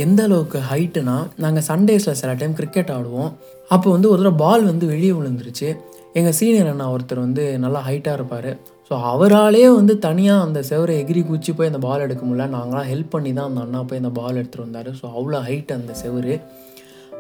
எந்த 0.05 0.21
அளவுக்கு 0.27 0.59
ஹைட்டுனா 0.73 1.17
நாங்கள் 1.45 1.67
சண்டேஸில் 1.71 2.19
சில 2.21 2.31
டைம் 2.41 2.59
கிரிக்கெட் 2.59 2.93
ஆடுவோம். 2.97 3.33
அப்போ 3.75 3.89
வந்து 3.95 4.09
ஒரு 4.13 4.21
தடவை 4.23 4.39
பால் 4.45 4.69
வந்து 4.71 4.85
வெளியே 4.93 5.13
விழுந்துருச்சு. 5.19 5.69
எங்கள் 6.19 6.37
சீனியர் 6.39 6.71
அண்ணா 6.71 6.87
ஒருத்தர் 6.95 7.25
வந்து 7.27 7.45
நல்லா 7.65 7.81
ஹைட்டாக 7.89 8.19
இருப்பார். 8.19 8.51
ஸோ 8.89 8.95
அவராலே 9.13 9.67
வந்து 9.77 9.95
தனியாக 10.07 10.45
அந்த 10.47 10.61
செவரை 10.71 10.95
எகிரி 11.03 11.21
குச்சி 11.29 11.51
போய் 11.59 11.71
அந்த 11.71 11.81
பால் 11.85 12.05
எடுக்க 12.07 12.23
முடியல. 12.27 12.47
நாங்களாம் 12.57 12.89
ஹெல்ப் 12.93 13.13
பண்ணி 13.15 13.31
தான் 13.37 13.49
அந்த 13.51 13.61
அண்ணா 13.65 13.81
போய் 13.91 14.01
அந்த 14.03 14.11
பால் 14.19 14.39
எடுத்துகிட்டு 14.41 14.67
வந்தார். 14.67 14.91
ஸோ 15.01 15.05
அவ்வளோ 15.17 15.41
ஹைட் 15.49 15.73
அந்த 15.79 15.93
செவரு. 16.03 16.35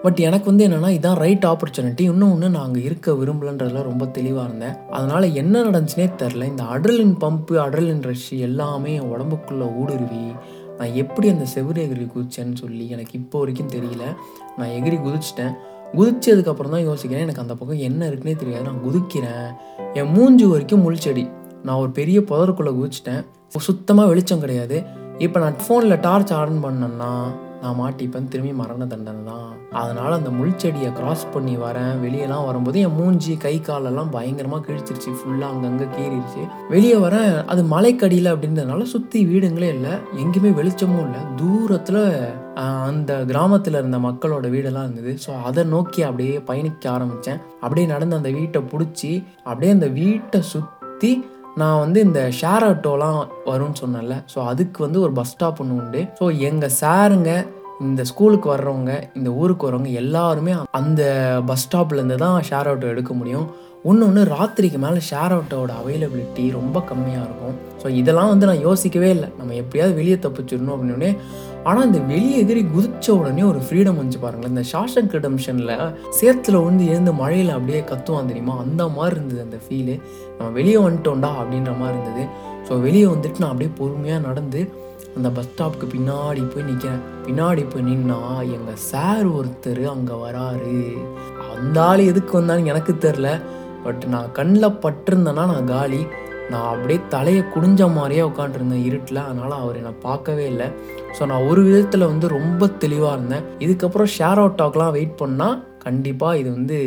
பட் 0.05 0.21
எனக்கு 0.29 0.47
வந்து 0.51 0.65
என்னென்னா 0.67 0.91
இதான் 0.97 1.19
ரைட் 1.25 1.45
ஆப்பர்ச்சுனிட்டி 1.51 2.05
இன்னும் 2.13 2.31
ஒன்று 2.35 2.49
நான் 2.55 2.67
அங்கே 2.69 2.81
இருக்க 2.89 3.13
விரும்பலன்றதுல 3.21 3.83
ரொம்ப 3.89 4.05
தெளிவாக 4.17 4.47
இருந்தேன். 4.49 4.75
அதனால் 4.97 5.27
என்ன 5.43 5.55
நடந்துச்சுனே 5.67 6.07
தெரில 6.23 6.47
இந்த 6.53 6.65
அட்ரலின் 6.75 7.15
பம்பு 7.25 7.55
அட்ரலின் 7.65 8.03
ரஷ் 8.09 8.31
எல்லாமே 8.47 8.95
என் 9.01 9.13
உடம்புக்குள்ளே 9.15 9.69
ஊடுருவி 9.81 10.25
நான் 10.79 10.97
எப்படி 11.03 11.27
அந்த 11.35 11.47
செவுரு 11.53 11.81
எகிரி 11.85 12.07
குதிச்சேன்னு 12.15 12.57
சொல்லி 12.63 12.87
எனக்கு 12.95 13.15
இப்போ 13.21 13.39
வரைக்கும் 13.43 13.73
தெரியல. 13.75 14.05
நான் 14.59 14.73
எகிரி 14.79 14.99
குதிச்சிட்டேன். 15.07 15.55
குதிச்சதுக்கப்புறம் 15.99 16.75
தான் 16.75 16.85
யோசிக்கிறேன் 16.89 17.25
எனக்கு 17.27 17.45
அந்த 17.45 17.55
பக்கம் 17.61 17.85
என்ன 17.89 18.09
இருக்குன்னே 18.11 18.37
தெரியாது. 18.43 18.67
நான் 18.71 18.83
குதிக்கிறேன். 18.87 19.49
என் 20.01 20.13
மூஞ்சி 20.17 20.47
வரைக்கும் 20.53 20.85
முள்செடி 20.87 21.25
நான் 21.67 21.81
ஒரு 21.85 21.93
பெரிய 22.01 22.19
புதருக்குள்ளே 22.33 22.75
குதிச்சிட்டேன். 22.81 23.23
சுத்தமாக 23.69 24.11
வெளிச்சம் 24.11 24.45
கிடையாது. 24.45 24.77
இப்போ 25.25 25.39
நான் 25.45 25.63
ஃபோனில் 25.65 26.03
டார்ச் 26.09 26.35
ஆன் 26.41 26.63
பண்ணேன்னா 26.67 27.15
நான் 27.63 27.77
மாட்டிப்பேன். 27.81 28.29
திரும்பி 28.31 28.53
மரண 28.61 28.87
தண்டனை 28.93 29.21
தான். 29.29 29.51
அதனால் 29.81 30.17
அந்த 30.17 30.31
முள்செடியை 30.39 30.89
கிராஸ் 30.97 31.23
பண்ணி 31.35 31.53
வரேன். 31.65 31.93
வெளியெல்லாம் 32.05 32.47
வரும்போது 32.49 32.79
என் 32.87 32.97
மூஞ்சி 32.97 33.33
கை 33.45 33.53
காலெல்லாம் 33.69 34.11
பயங்கரமாக 34.15 34.65
கிழிச்சிருச்சு. 34.69 35.11
ஃபுல்லாக 35.19 35.51
அங்கங்கே 35.53 35.87
கீறிடுச்சு 35.97 36.43
வெளியே 36.73 36.97
வரேன். 37.05 37.35
அது 37.53 37.63
மலைக்கடியில் 37.75 38.31
அப்படின்றதுனால 38.33 38.87
சுற்றி 38.95 39.21
வீடுங்களே 39.33 39.69
இல்லை. 39.77 39.93
எங்கேயுமே 40.23 40.53
வெளிச்சமும் 40.61 41.05
இல்லை. 41.07 41.21
தூரத்தில் 41.43 42.03
அந்த 42.89 43.13
கிராமத்தில் 43.31 43.81
இருந்த 43.83 44.01
மக்களோட 44.09 44.49
வீடெல்லாம் 44.55 44.89
இருந்தது. 44.89 45.15
ஸோ 45.27 45.31
அதை 45.51 45.65
நோக்கி 45.75 46.03
அப்படியே 46.09 46.35
பயணிக்க 46.51 46.91
ஆரம்பித்தேன் 46.97 47.41
அப்படியே 47.65 47.87
நடந்து 47.95 48.19
அந்த 48.21 48.33
வீட்டை 48.39 48.63
பிடிச்சி 48.73 49.13
அப்படியே 49.49 49.73
அந்த 49.79 49.91
வீட்டை 50.01 50.41
சுற்றி 50.55 51.13
நான் 51.61 51.81
வந்து 51.81 51.99
இந்த 52.07 52.21
ஷேர் 52.39 52.65
ஆட்டோலாம் 52.69 53.19
வரும்னு 53.49 53.81
சொன்னேன்ல 53.81 54.15
ஸோ 54.35 54.39
அதுக்கு 54.51 54.79
வந்து 54.85 54.99
ஒரு 55.07 55.13
பஸ் 55.19 55.33
ஸ்டாப் 55.33 55.61
ஒன்று 55.63 55.77
உண்டு. 55.81 56.03
ஸோ 56.21 56.27
எங்கள் 56.49 56.77
சாருங்க 56.81 57.33
இந்த 57.87 58.03
ஸ்கூலுக்கு 58.11 58.49
வர்றவங்க 58.55 58.93
இந்த 59.19 59.29
ஊருக்கு 59.41 59.69
வரவங்க 59.69 59.93
எல்லாருமே 60.03 60.55
அந்த 60.81 61.03
பஸ் 61.51 61.65
ஸ்டாப்லேருந்து 61.67 62.19
தான் 62.25 62.39
ஷேர் 62.51 62.71
ஆட்டோ 62.73 62.93
எடுக்க 62.95 63.15
முடியும். 63.21 63.47
ஒன்று 63.91 64.03
ஒன்று 64.09 64.23
ராத்திரிக்கு 64.35 64.79
மேலே 64.83 65.01
ஷேர் 65.09 65.33
ஆட்டோவோட 65.37 65.73
அவைலபிலிட்டி 65.81 66.43
ரொம்ப 66.59 66.81
கம்மியாக 66.91 67.25
இருக்கும். 67.29 67.55
ஸோ 67.83 67.87
இதெல்லாம் 68.01 68.31
வந்து 68.33 68.49
நான் 68.51 68.65
யோசிக்கவே 68.67 69.09
இல்லை. 69.17 69.29
நம்ம 69.39 69.55
எப்படியாவது 69.63 69.95
வெளியே 70.01 70.19
தப்பிச்சிடணும் 70.27 70.75
அப்படின்னே 70.75 71.11
ஆனால் 71.69 71.87
இந்த 71.89 72.01
வெளியே 72.11 72.37
எதிரி 72.45 72.63
குதிச்ச 72.75 73.09
உடனே 73.19 73.43
ஒரு 73.49 73.61
ஃப்ரீடம் 73.67 73.99
வந்துச்சு 73.99 74.21
பாருங்களேன். 74.23 74.55
இந்த 74.55 74.65
ஷாஷங் 74.73 75.11
ரிடம்ஷனில் 75.17 75.75
சேத்துல 76.21 76.61
விழுந்து 76.63 76.87
எழுந்து 76.93 77.13
மழையில் 77.23 77.53
அப்படியே 77.57 77.81
கத்துவான் 77.91 78.31
தெரியுமா? 78.31 78.55
அந்த 78.65 78.85
மாதிரி 78.97 79.17
இருந்தது 79.19 79.43
அந்த 79.47 79.59
ஃபீலு 79.65 79.95
நம்ம 80.43 80.55
வெளியே 80.61 80.79
வந்துட்டோம்டா 80.85 81.31
அப்படின்ற 81.41 81.73
மாதிரி 81.81 81.97
இருந்தது. 81.99 82.25
ஸோ 82.69 82.73
வெளியே 82.85 83.07
வந்துட்டு 83.13 83.43
நான் 83.43 83.53
அப்படியே 83.53 83.73
பொறுமையாக 83.81 84.27
நடந்து 84.29 84.61
அந்த 85.17 85.29
பஸ் 85.37 85.49
ஸ்டாப்புக்கு 85.49 85.87
பின்னாடி 85.95 86.43
போய் 86.53 86.67
நிற்கிறேன் 86.69 87.03
பின்னாடி 87.25 87.63
போய் 87.73 87.87
நின்னா 87.89 88.19
எங்கள் 88.57 88.79
சார் 88.91 89.27
ஒருத்தர் 89.39 89.83
அங்கே 89.95 90.17
வராரு. 90.25 90.77
அந்த 91.57 91.79
ஆள் 91.89 92.03
எதுக்கு 92.11 92.33
வந்தாலும் 92.39 92.71
எனக்கு 92.73 92.93
தெரில 93.05 93.31
பட் 93.85 94.05
நான் 94.15 94.33
கண்ணில் 94.39 94.79
பட்டிருந்தேன்னா 94.85 95.45
நான் 95.53 95.71
காலி. 95.75 96.03
நான் 96.53 96.69
அப்படியே 96.71 97.01
தலையை 97.15 97.43
குடிஞ்ச 97.55 97.83
மாதிரியே 97.99 98.23
உட்காந்துருந்தேன் 98.31 98.87
இருட்டில். 98.89 99.21
அதனால் 99.29 99.55
அவர் 99.65 99.79
என்னை 99.81 99.95
பார்க்கவே 100.07 100.47
இல்லை. 100.53 100.69
ஸோ 101.19 101.27
நான் 101.33 101.47
ஒரு 101.51 101.63
விதத்தில் 101.69 102.11
வந்து 102.13 102.29
ரொம்ப 102.39 102.69
தெளிவாக 102.85 103.17
இருந்தேன். 103.17 103.47
இதுக்கப்புறம் 103.67 104.11
ஷேர் 104.19 104.43
அவுட் 104.43 104.59
டாக்லாம் 104.63 104.97
வெயிட் 104.99 105.21
பண்ணால் 105.23 105.59
கண்டிப்பாக 105.83 106.39
இது 106.39 106.51
வந்து 106.51 106.79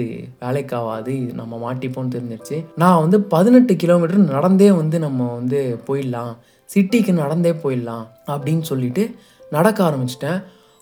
வேலைக்காகாது. 0.41 1.07
இது 1.07 1.33
நம்ம 1.33 1.59
மாட்டிப்போம்னு 1.65 2.13
தெரிஞ்சிருச்சு. 2.15 2.57
நான் 2.75 3.01
வந்து 3.03 3.17
பதினெட்டு 3.35 3.75
கிலோமீட்டர் 3.75 4.33
நடந்தே 4.33 4.71
வந்து 4.71 4.99
நம்ம 4.99 5.33
வந்து 5.33 5.61
போயிடலாம். 5.87 6.33
சிட்டிக்கு 6.69 7.13
நடந்தே 7.13 7.51
போயிடலாம் 7.63 8.05
அப்படின்னு 8.27 8.61
சொல்லிட்டு 8.71 9.03
நடக்க 9.49 9.79
ஆரம்பிச்சிட்டேன். 9.89 10.39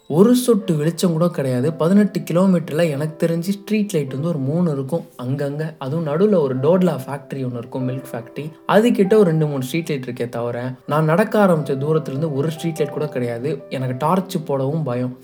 ஒரு 0.07 0.31
சொட்டு 0.35 0.71
வெளிச்சம் 0.75 1.11
கூட 1.11 1.27
கிடையாது. 1.29 1.67
பதினெட்டு 1.73 2.19
கிலோமீட்டரில் 2.19 2.89
எனக்கு 2.95 3.15
தெரிஞ்சு 3.25 3.51
ஸ்ட்ரீட் 3.57 3.93
லைட் 3.93 4.13
வந்து 4.15 4.27
ஒரு 4.27 4.41
மூணு 4.49 4.71
இருக்கும். 4.71 5.05
அங்கங்கே. 5.15 5.67
அதுவும் 5.77 6.07
நடுவில் 6.09 6.35
ஒரு 6.45 6.55
டோட்லா 6.57 6.95
ஃபேக்ட்ரி 7.05 7.43
ஒன்று 7.45 7.61
இருக்கும் 7.61 7.87
மில்க் 7.89 8.09
ஃபேக்ட்ரி 8.11 8.45
அதுக்கிட்ட 8.67 9.13
ஒரு 9.13 9.29
ரெண்டு 9.31 9.47
மூணு 9.47 9.63
ஸ்ட்ரீட் 9.63 9.89
லைட் 9.89 10.09
இருக்கே 10.09 10.29
தவிர 10.29 10.57
நான் 10.87 11.09
நடக்க 11.11 11.41
ஆரம்பித்த 11.41 11.85
தூரத்துலேருந்து 11.85 12.33
ஒரு 12.33 12.51
ஸ்ட்ரீட் 12.51 12.77
லைட் 12.77 12.97
கூட 12.97 13.07
கிடையாது. 13.07 13.51
எனக்கு 13.69 13.95
டார்ச் 13.97 14.37
போடவும் 14.45 14.83
பயம். 14.83 15.15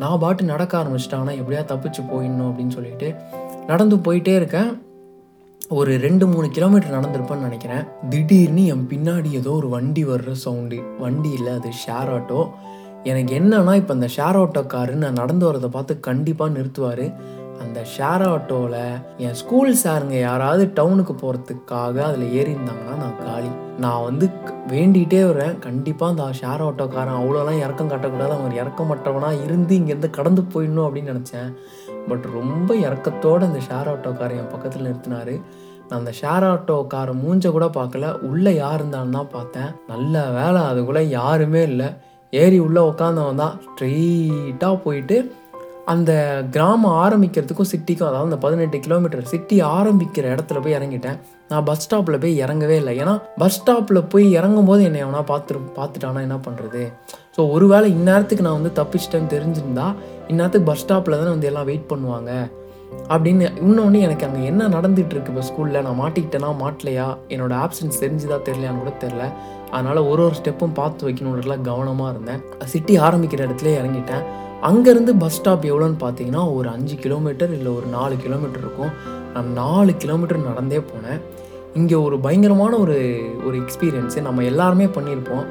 நான் 0.00 0.18
பாட்டு 0.18 0.42
நடக்க 0.44 0.72
ஆரம்பிச்சிட்டாங்கன்னா 0.78 1.32
எப்படியா 1.40 1.62
தப்பிச்சு 1.70 2.02
போயிடணும் 2.10 2.48
அப்படின்னு 2.48 2.74
சொல்லிட்டு 2.76 3.14
நடந்து 3.66 3.96
போயிட்டே 3.96 4.34
இருக்கேன். 4.40 4.70
ஒரு 5.68 5.92
ரெண்டு 5.96 6.26
மூணு 6.26 6.46
கிலோமீட்டர் 6.50 6.94
நடந்திருப்பேன்னு 6.98 7.46
நினைக்கிறேன். 7.48 7.84
திடீர்னு 8.10 8.66
என் 8.66 8.86
பின்னாடி 8.90 9.30
ஏதோ 9.30 9.50
ஒரு 9.50 9.68
வண்டி 9.68 10.04
வர்ற 10.04 10.32
சவுண்டு. 10.44 10.78
வண்டி 10.98 11.30
இல்லை 11.30 11.52
அது 11.52 11.70
ஷேர் 11.82 12.12
ஆட்டோ 12.16 12.40
எனக்கு 13.02 13.32
என்னன்னா 13.38 13.74
இப்போ 13.80 13.94
அந்த 13.94 14.08
ஷேர் 14.16 14.38
ஆட்டோக்காரு 14.42 14.94
நான் 15.02 15.20
நடந்து 15.22 15.44
வரதை 15.52 15.68
பார்த்து 15.76 16.00
கண்டிப்பாக 16.00 16.54
நிறுத்துவார். 16.58 17.04
அந்த 17.62 17.80
ஷேர் 17.94 18.24
ஆட்டோவில் 18.32 18.82
என் 19.16 19.34
ஸ்கூல் 19.34 19.76
சாருங்க 19.84 20.18
யாராவது 20.20 20.64
டவுனுக்கு 20.74 21.14
போகிறதுக்காக 21.22 21.96
அதில் 22.08 22.34
ஏறியிருந்தாங்கன்னா 22.38 22.96
நான் 23.02 23.18
காலி. 23.24 23.50
நான் 23.78 24.04
வந்து 24.04 24.26
வேண்டிகிட்டே 24.68 25.20
வரேன் 25.30 25.58
கண்டிப்பாக 25.58 26.10
அந்த 26.12 26.38
ஷேர் 26.40 26.64
ஆட்டோக்காரன் 26.68 27.18
அவ்வளோலாம் 27.20 27.62
இறக்கம் 27.64 27.90
கட்டக்கூடாது. 27.90 28.34
அவன் 28.38 28.58
இறக்கமற்றவனாக 28.62 29.44
இருந்து 29.44 29.76
இங்கேருந்து 29.78 30.10
கடந்து 30.10 30.42
போயிடணும் 30.42 30.86
அப்படின்னு 30.86 31.14
நினச்சேன். 31.14 31.50
பட் 32.08 32.26
ரொம்ப 32.32 32.74
இறக்கத்தோடு 32.74 33.48
அந்த 33.48 33.60
ஷேர் 33.68 33.90
ஆட்டோக்காரன் 33.94 34.38
என் 34.42 34.52
பக்கத்தில் 34.52 34.86
நிறுத்தினார். 34.86 35.40
நான் 35.88 35.98
அந்த 35.98 36.12
ஷேர் 36.20 36.46
ஆட்டோக்கார 36.52 37.10
மூஞ்ச 37.24 37.50
கூட 37.50 37.66
பார்க்கல. 37.66 38.20
உள்ளே 38.20 38.54
யார் 38.54 38.86
இருந்தான்னு 38.86 39.16
தான் 39.18 39.32
பார்த்தேன். 39.32 39.70
நல்ல 39.86 40.30
வேலை 40.30 40.62
அதுக்குள்ளே 40.62 41.08
யாருமே 41.08 41.62
இல்லை. 41.62 41.86
ஏறி 42.30 42.58
உள்ளே 42.58 42.80
உட்காந்தவன் 42.80 43.42
தான். 43.42 43.60
ஸ்ட்ரெயிட்டாக 43.66 44.80
போயிட்டு 44.84 45.32
அந்த 45.92 46.12
கிராமம் 46.54 46.96
ஆரம்பிக்கிறதுக்கும் 47.04 47.70
சிட்டிக்கும் 47.72 48.08
அதாவது 48.08 48.28
அந்த 48.28 48.38
பதினெட்டு 48.44 48.78
கிலோமீட்டர் 48.86 49.30
சிட்டி 49.32 49.56
ஆரம்பிக்கிற 49.76 50.24
இடத்துல 50.34 50.60
போய் 50.64 50.76
இறங்கிட்டேன். 50.78 51.18
நான் 51.50 51.66
பஸ் 51.68 51.84
ஸ்டாப்பில் 51.84 52.20
போய் 52.24 52.34
இறங்கவே 52.44 52.76
இல்லை. 52.80 52.92
ஏன்னா 53.02 53.14
பஸ் 53.42 53.56
ஸ்டாப்பில் 53.58 54.00
போய் 54.12 54.26
இறங்கும் 54.38 54.68
போது 54.70 54.82
என்னை 54.88 55.00
எவனா 55.04 55.22
பார்த்துரு 55.32 55.60
பார்த்துட்டானா 55.80 56.22
என்ன 56.26 56.38
பண்ணுறது 56.46 56.82
ஸோ 57.36 57.42
ஒருவேளை 57.54 57.88
இந்நேரத்துக்கு 57.96 58.46
நான் 58.46 58.58
வந்து 58.60 58.72
தப்பிச்சிட்டேன்னு 58.80 59.32
தெரிஞ்சிருந்தா 59.34 59.88
இந்நேரத்துக்கு 60.32 60.70
பஸ் 60.70 60.82
ஸ்டாப்பில் 60.84 61.18
தானே 61.20 61.30
வந்து 61.36 61.50
எல்லாம் 61.50 61.68
வெயிட் 61.70 61.90
பண்ணுவாங்க. 61.92 62.32
அப்படின்னு 63.12 63.46
இன்னொன்று 63.66 63.98
எனக்கு 64.06 64.26
அங்கே 64.26 64.42
என்ன 64.50 64.68
நடந்துகிட்ருக்கு 64.74 65.32
இப்போ 65.32 65.44
ஸ்கூலில் 65.48 65.84
நான் 65.86 66.00
மாட்டிக்கிட்டேனா 66.02 66.50
மாட்டலையா? 66.64 67.06
என்னோடய 67.34 67.62
ஆப்சன்ஸ் 67.64 68.02
தெரிஞ்சுதா 68.04 68.38
தெரியலையான்னு 68.48 68.82
கூட 68.84 68.92
தெரில 69.04 69.24
அதனால் 69.70 69.96
ஒரு 69.96 70.22
ஒரு 70.24 70.34
ஸ்டெப்பும் 70.42 70.74
பார்த்து 70.74 71.08
வைக்கணுன்றதுலாம் 71.08 71.60
கவனமாக 71.60 72.12
இருந்தேன். 72.14 72.42
சிட்டி 72.64 72.98
ஆரம்பிக்கிற 72.98 73.40
இடத்துல 73.48 73.72
இறங்கிட்டேன். 73.80 74.24
அங்கேருந்து 74.62 75.12
பஸ் 75.18 75.36
ஸ்டாப் 75.38 75.64
எவ்வளோன்னு 75.64 75.98
பார்த்தீங்கன்னா 76.04 76.54
ஒரு 76.54 76.68
அஞ்சு 76.68 76.94
கிலோமீட்டர் 76.94 77.52
இல்லை 77.52 77.72
ஒரு 77.72 77.86
நாலு 77.86 78.16
கிலோமீட்டர் 78.16 78.62
இருக்கும். 78.64 78.92
நான் 79.34 79.52
நாலு 79.52 79.92
கிலோமீட்டர் 79.96 80.48
நடந்தே 80.48 80.80
போனேன். 80.92 81.20
இங்கே 81.74 81.94
ஒரு 81.94 82.18
பயங்கரமான 82.18 82.76
ஒரு 82.76 82.96
ஒரு 83.46 83.56
எக்ஸ்பீரியன்ஸு 83.58 84.20
நம்ம 84.22 84.44
எல்லாருமே 84.44 84.84
பண்ணியிருப்போம். 84.84 85.44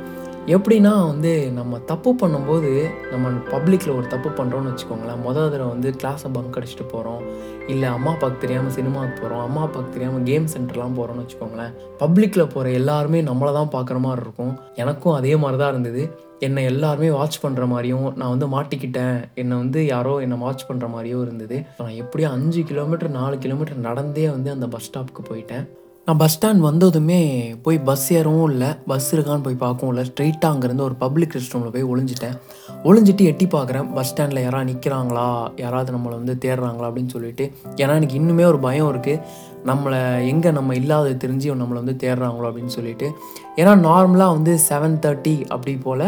எப்படின்னா 0.55 0.91
வந்து 1.07 1.31
நம்ம 1.57 1.77
தப்பு 1.89 2.09
பண்ணும்போது 2.19 2.69
நம்ம 3.13 3.29
பப்ளிக்கில் 3.53 3.95
ஒரு 3.95 4.05
தப்பு 4.13 4.29
பண்ணுறோம்னு 4.37 4.69
வச்சுக்கோங்களேன். 4.71 5.21
மொதல் 5.25 5.49
தடவை 5.53 5.67
வந்து 5.73 5.89
கிளாஸை 6.01 6.29
பங்க் 6.35 6.57
அடிச்சுட்டு 6.59 6.85
போகிறோம் 6.91 7.23
இல்லை 7.67 7.87
அம்மா 7.95 8.11
அப்பாவுக்கு 8.11 8.43
தெரியாமல் 8.43 8.75
சினிமாவுக்கு 8.77 9.17
போகிறோம் 9.21 9.43
அம்மா 9.47 9.61
அப்பாவுக்கு 9.61 9.93
தெரியாமல் 9.95 10.23
கேம் 10.29 10.45
சென்டர்லாம் 10.53 10.95
போகிறோம்னு 10.99 11.23
வச்சுக்கோங்களேன். 11.23 11.73
பப்ளிக்கில் 12.01 12.51
போகிற 12.53 12.71
எல்லாருமே 12.79 13.21
நம்மளை 13.29 13.51
தான் 13.57 13.73
பார்க்குற 13.75 13.99
மாதிரி 14.05 14.23
இருக்கும். 14.25 14.53
எனக்கும் 14.83 15.17
அதே 15.19 15.33
மாதிரி 15.41 15.59
தான் 15.63 15.73
இருந்தது. 15.73 16.03
என்னை 16.39 16.63
எல்லாருமே 16.71 17.09
வாட்ச் 17.17 17.43
பண்ணுற 17.45 17.67
மாதிரியும் 17.73 18.07
நான் 18.19 18.33
வந்து 18.35 18.49
மாட்டிக்கிட்டேன். 18.55 19.17
என்னை 19.43 19.57
வந்து 19.57 19.81
யாரோ 19.85 20.13
என்னை 20.27 20.37
வாட்ச் 20.45 20.67
பண்ணுற 20.69 20.89
மாதிரியும் 20.95 21.23
இருந்தது. 21.25 21.59
நான் 21.81 21.99
எப்படியும் 22.03 22.35
அஞ்சு 22.37 22.63
கிலோமீட்டர் 22.71 23.11
நாலு 23.19 23.37
கிலோமீட்டர் 23.45 23.85
நடந்தே 23.89 24.25
வந்து 24.29 24.51
அந்த 24.51 24.67
பஸ் 24.75 24.89
ஸ்டாப்புக்கு 24.89 25.23
போயிட்டேன். 25.31 25.67
நான் 26.07 26.19
பஸ் 26.19 26.35
ஸ்டாண்ட் 26.35 26.61
வந்ததுமே 26.65 27.21
போய் 27.63 27.77
பஸ் 27.87 28.05
ஏறவும் 28.17 28.49
இல்லை. 28.49 28.67
பஸ் 28.91 29.07
இருக்கான்னு 29.15 29.43
போய் 29.47 29.57
பார்க்கவும் 29.63 29.91
இல்லை. 29.93 30.03
ஸ்ட்ரெயிட்டாக 30.09 30.53
அங்கேருந்து 30.53 30.85
ஒரு 30.85 30.95
பப்ளிக் 31.01 31.33
ரெஸ்ட் 31.35 31.53
ரூமில் 31.53 31.73
போய் 31.73 31.87
ஒளிஞ்சிட்டேன். 31.93 32.35
ஒளிஞ்சிட்டு 32.83 33.23
எட்டி 33.31 33.45
பார்க்குறேன். 33.45 33.87
பஸ் 33.93 34.07
ஸ்டாண்டில் 34.11 34.41
யாராவது 34.43 34.69
நிற்கிறாங்களா 34.69 35.25
யாராவது 35.63 35.91
நம்மளை 35.97 36.15
வந்து 36.21 36.35
தேடுறாங்களா 36.45 36.87
அப்படின்னு 36.89 37.13
சொல்லிட்டு. 37.15 37.45
ஏன்னா 37.81 37.97
எனக்கு 37.99 38.19
இன்னுமே 38.21 38.45
ஒரு 38.45 38.59
பயம் 38.59 38.89
இருக்குது 38.93 39.21
நம்மளை 39.65 40.01
எங்கே 40.31 40.51
நம்ம 40.51 40.75
இல்லாத 40.75 41.17
தெரிஞ்சு 41.25 41.51
நம்மளை 41.63 41.79
வந்து 41.83 41.97
தேடுறாங்களோ 42.05 42.49
அப்படின்னு 42.51 42.75
சொல்லிட்டு. 42.77 43.09
ஏன்னா 43.55 43.75
நார்மலாக 43.89 44.37
வந்து 44.37 44.59
செவன் 44.69 44.97
தேர்ட்டி 45.05 45.35
அப்படி 45.47 45.75
போல் 45.87 46.07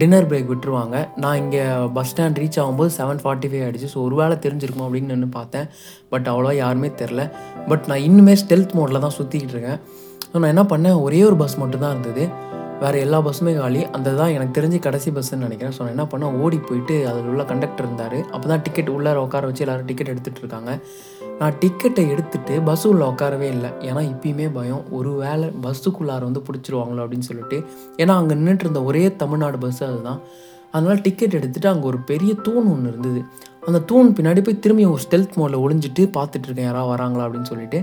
டின்னர் 0.00 0.28
பிரேக் 0.30 0.50
விட்டுருவாங்க. 0.52 0.96
நான் 1.22 1.38
இங்கே 1.42 1.62
பஸ் 1.96 2.10
ஸ்டாண்ட் 2.10 2.38
ரீச் 2.42 2.58
ஆகும்போது 2.62 2.90
செவன் 2.98 3.20
ஃபார்ட்டி 3.22 3.48
ஃபைவ் 3.50 3.64
ஆகிடுச்சு 3.64 3.90
ஸோ 3.94 3.98
ஒரு 4.06 4.14
வேளை 4.20 4.36
தெரிஞ்சிருக்கும் 4.44 4.86
அப்படின்னு 4.86 5.12
நின்று 5.12 5.28
பார்த்தேன். 5.38 5.66
பட் 6.12 6.28
அவ்வளோவா 6.32 6.54
யாருமே 6.60 6.90
தெரில. 7.02 7.24
பட் 7.70 7.84
நான் 7.90 8.04
இன்னுமே 8.08 8.36
ஸ்டெல்த் 8.42 8.76
மோடில் 8.78 9.04
தான் 9.06 9.16
சுற்றிக்கிட்டு 9.18 9.56
இருக்கேன். 9.56 9.80
ஸோ 10.30 10.34
நான் 10.38 10.52
என்ன 10.54 10.64
பண்ணேன்? 10.72 11.00
ஒரே 11.06 11.20
ஒரு 11.30 11.36
பஸ் 11.42 11.58
மட்டும் 11.62 11.84
தான் 11.84 11.94
இருந்தது. 11.96 12.24
வேறு 12.82 12.98
எல்லா 13.04 13.18
பஸ்ஸுமே 13.24 13.52
காலி. 13.60 13.80
அந்த 13.96 14.08
தான் 14.18 14.34
எனக்கு 14.36 14.54
தெரிஞ்சு 14.58 14.78
கடைசி 14.84 15.08
பஸ்ஸுன்னு 15.16 15.46
நினைக்கிறேன். 15.46 15.74
ஸோ 15.76 15.80
நான் 15.84 15.94
என்ன 15.94 16.04
பண்ணால் 16.12 16.36
ஓடி 16.44 16.58
போயிட்டு 16.68 16.94
அதில் 17.10 17.28
உள்ள 17.32 17.42
கண்டக்டர் 17.50 17.86
இருந்தார். 17.86 18.18
அப்போ 18.34 18.46
தான் 18.52 18.62
டிக்கெட் 18.66 18.92
உள்ளார 18.96 19.16
உட்கார 19.26 19.48
வச்சு 19.48 19.64
எல்லோரும் 19.64 19.88
டிக்கெட் 19.90 20.12
எடுத்துகிட்டு 20.12 20.42
இருக்காங்க. 20.44 20.72
நான் 21.40 21.56
டிக்கெட்டை 21.62 22.02
எடுத்துட்டு 22.12 22.54
பஸ் 22.68 22.86
உள்ள 22.90 23.02
உட்காரவே 23.12 23.48
இல்லை. 23.56 23.70
ஏன்னா 23.88 24.02
இப்பயுமே 24.12 24.46
பயம். 24.58 24.82
ஒரு 24.98 25.10
வேளை 25.24 25.48
பஸ்ஸுக்குள்ளார 25.64 26.22
வந்து 26.28 26.42
பிடிச்சிருவாங்களோ 26.48 27.02
அப்படின்னு 27.04 27.28
சொல்லிட்டு. 27.30 27.58
ஏன்னா 28.02 28.16
அங்கே 28.20 28.34
நின்றுட்டு 28.40 28.66
இருந்த 28.66 28.82
ஒரே 28.90 29.04
தமிழ்நாடு 29.22 29.58
பஸ் 29.66 29.82
அதுதான். 29.90 30.20
அதனால் 30.74 31.00
டிக்கெட் 31.06 31.38
எடுத்துகிட்டு 31.38 31.72
அங்கே 31.74 31.86
ஒரு 31.92 31.98
பெரிய 32.10 32.32
தூண் 32.46 32.66
ஒன்று 32.74 32.90
இருந்தது. 32.92 33.20
அந்த 33.68 33.78
தூண் 33.90 34.10
பின்னாடி 34.18 34.42
போய் 34.46 34.62
திரும்பி 34.64 34.84
ஒரு 34.94 35.02
ஸ்டெல்த் 35.06 35.38
மோடில் 35.40 35.62
ஒளிஞ்சிட்டு 35.64 36.02
பார்த்துட்ருக்கேன் 36.18 36.68
யாராவது 36.68 36.92
வராங்களா 36.94 37.24
அப்படின்னு 37.26 37.50
சொல்லிட்டு. 37.52 37.80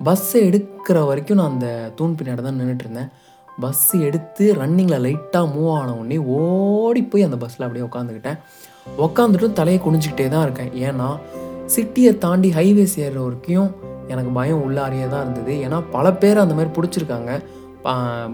பஸ்ஸை 0.00 0.40
எடுக்கிற 0.48 0.98
வரைக்கும் 1.06 1.40
நான் 1.40 1.52
அந்த 1.54 1.68
தூண் 1.98 2.18
பின்னாடி 2.18 2.42
தான் 2.48 2.60
நின்றுட்டு 2.60 2.84
இருந்தேன். 2.86 3.08
பஸ் 3.60 3.86
எடுத்து 4.08 4.44
ரன்னிங்கில் 4.60 5.04
லைட்டாக 5.06 5.46
மூவ் 5.54 5.72
ஆன 5.72 5.94
உடனே 6.00 6.18
ஓடி 6.38 7.02
போய் 7.02 7.26
அந்த 7.28 7.36
பஸ்ஸில் 7.42 7.66
அப்படியே 7.66 7.86
உட்காந்துக்கிட்டேன் 7.88 8.38
உட்காந்துட்டும் 9.06 9.58
தலையை 9.60 9.80
குனிஞ்சிக்கிட்டே 9.84 10.28
தான் 10.28 10.44
இருக்கேன். 10.46 10.72
ஏன்னா 10.88 11.08
சிட்டியை 11.74 12.12
தாண்டி 12.18 12.50
ஹைவேஸ் 12.50 12.96
ஏறுற 13.04 13.22
வரைக்கும் 13.24 13.70
எனக்கு 14.08 14.30
பயம் 14.30 14.60
உள்ளாரியே 14.66 15.08
தான் 15.14 15.24
இருந்தது. 15.24 15.54
ஏன்னா 15.64 15.78
பல 15.90 16.12
பேர் 16.12 16.44
அந்த 16.44 16.54
மாதிரி 16.54 16.70
பிடிச்சிருக்காங்க. 16.76 17.32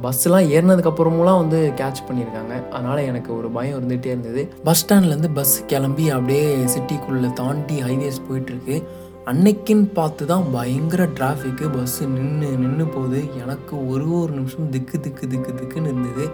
பஸ்ஸெலாம் 0.04 0.46
ஏறினதுக்கப்புறமெல்லாம் 0.54 1.40
வந்து 1.42 1.58
கேட்ச் 1.76 2.04
பண்ணியிருக்காங்க. 2.06 2.54
அதனால் 2.68 3.00
எனக்கு 3.10 3.30
ஒரு 3.38 3.48
பயம் 3.56 3.76
இருந்துகிட்டே 3.78 4.12
இருந்தது. 4.14 4.42
பஸ் 4.64 4.82
ஸ்டாண்ட்லேருந்து 4.82 5.30
பஸ் 5.34 5.56
கிளம்பி 5.66 6.06
அப்படியே 6.10 6.46
சிட்டிக்குள்ளே 6.74 7.30
தாண்டி 7.32 7.76
ஹைவேஸ் 7.82 8.20
போயிட்டுருக்கு 8.28 8.76
அன்னைக்குன்னு 9.30 9.86
பார்த்து 9.92 10.26
தான் 10.26 10.46
பயங்கர 10.52 11.02
டிராஃபிக்கு 11.18 11.66
பஸ்ஸு 11.74 12.06
நின்று 12.06 12.48
நின்று 12.62 12.86
போகுது. 12.86 13.20
எனக்கு 13.42 13.88
ஒரு 13.88 14.06
ஒரு 14.18 14.32
நிமிஷம் 14.32 14.70
திக்கு 14.70 15.00
திக்கு 15.00 15.28
திக்கு 15.28 15.52
திக்குன்னு 15.52 15.90
இருந்தது. 15.92 16.26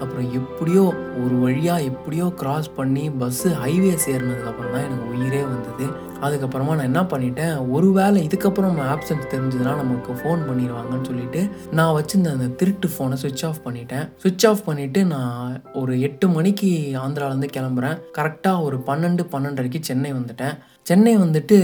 அப்புறம் 0.00 0.32
எப்படியோ 0.32 0.84
ஒரு 1.24 1.34
வழியாக 1.42 1.82
எப்படியோ 1.82 2.32
கிராஸ் 2.36 2.70
பண்ணி 2.74 3.04
பஸ்ஸு 3.08 3.50
ஹைவேஸ் 3.64 4.06
ஏறினதுக்கப்புறம் 4.14 4.72
தான் 4.74 4.86
எனக்கு 4.86 5.10
உயிரே 5.16 5.42
வந்தது. 5.42 5.86
அதுக்கப்புறமா 6.26 6.72
நான் 6.78 6.90
என்ன 6.90 7.02
பண்ணிட்டேன்? 7.02 7.70
ஒரு 7.70 7.92
வேளை 7.92 8.26
இதுக்கப்புறம் 8.26 8.70
நம்ம 8.70 8.88
ஆப்சன்ஸ் 8.94 9.30
தெரிஞ்சதுன்னா 9.34 9.76
நமக்கு 9.82 10.12
ஃபோன் 10.12 10.42
பண்ணிடுவாங்கன்னு 10.48 11.08
சொல்லிட்டு 11.10 11.48
நான் 11.70 11.94
வச்சிருந்த 11.98 12.32
அந்த 12.36 12.48
திருட்டு 12.60 12.88
ஃபோனை 12.88 13.12
சுவிட்ச் 13.12 13.44
ஆஃப் 13.44 13.62
பண்ணிட்டேன். 13.64 14.08
சுவிட்ச் 14.16 14.46
ஆஃப் 14.46 14.66
பண்ணிவிட்டு 14.66 15.04
நான் 15.04 15.62
ஒரு 15.72 16.00
எட்டு 16.00 16.28
மணிக்கு 16.28 16.70
ஆந்திராவிலேருந்து 17.04 17.50
கிளம்புறேன். 17.56 17.98
கரெக்டாக 18.18 18.62
ஒரு 18.62 18.78
பன்னெண்டு 18.86 19.24
பன்னெண்டரைக்கு 19.32 19.80
சென்னை 19.80 20.12
வந்துட்டேன். 20.12 20.56
சென்னை 20.88 21.18
வந்துட்டு 21.18 21.56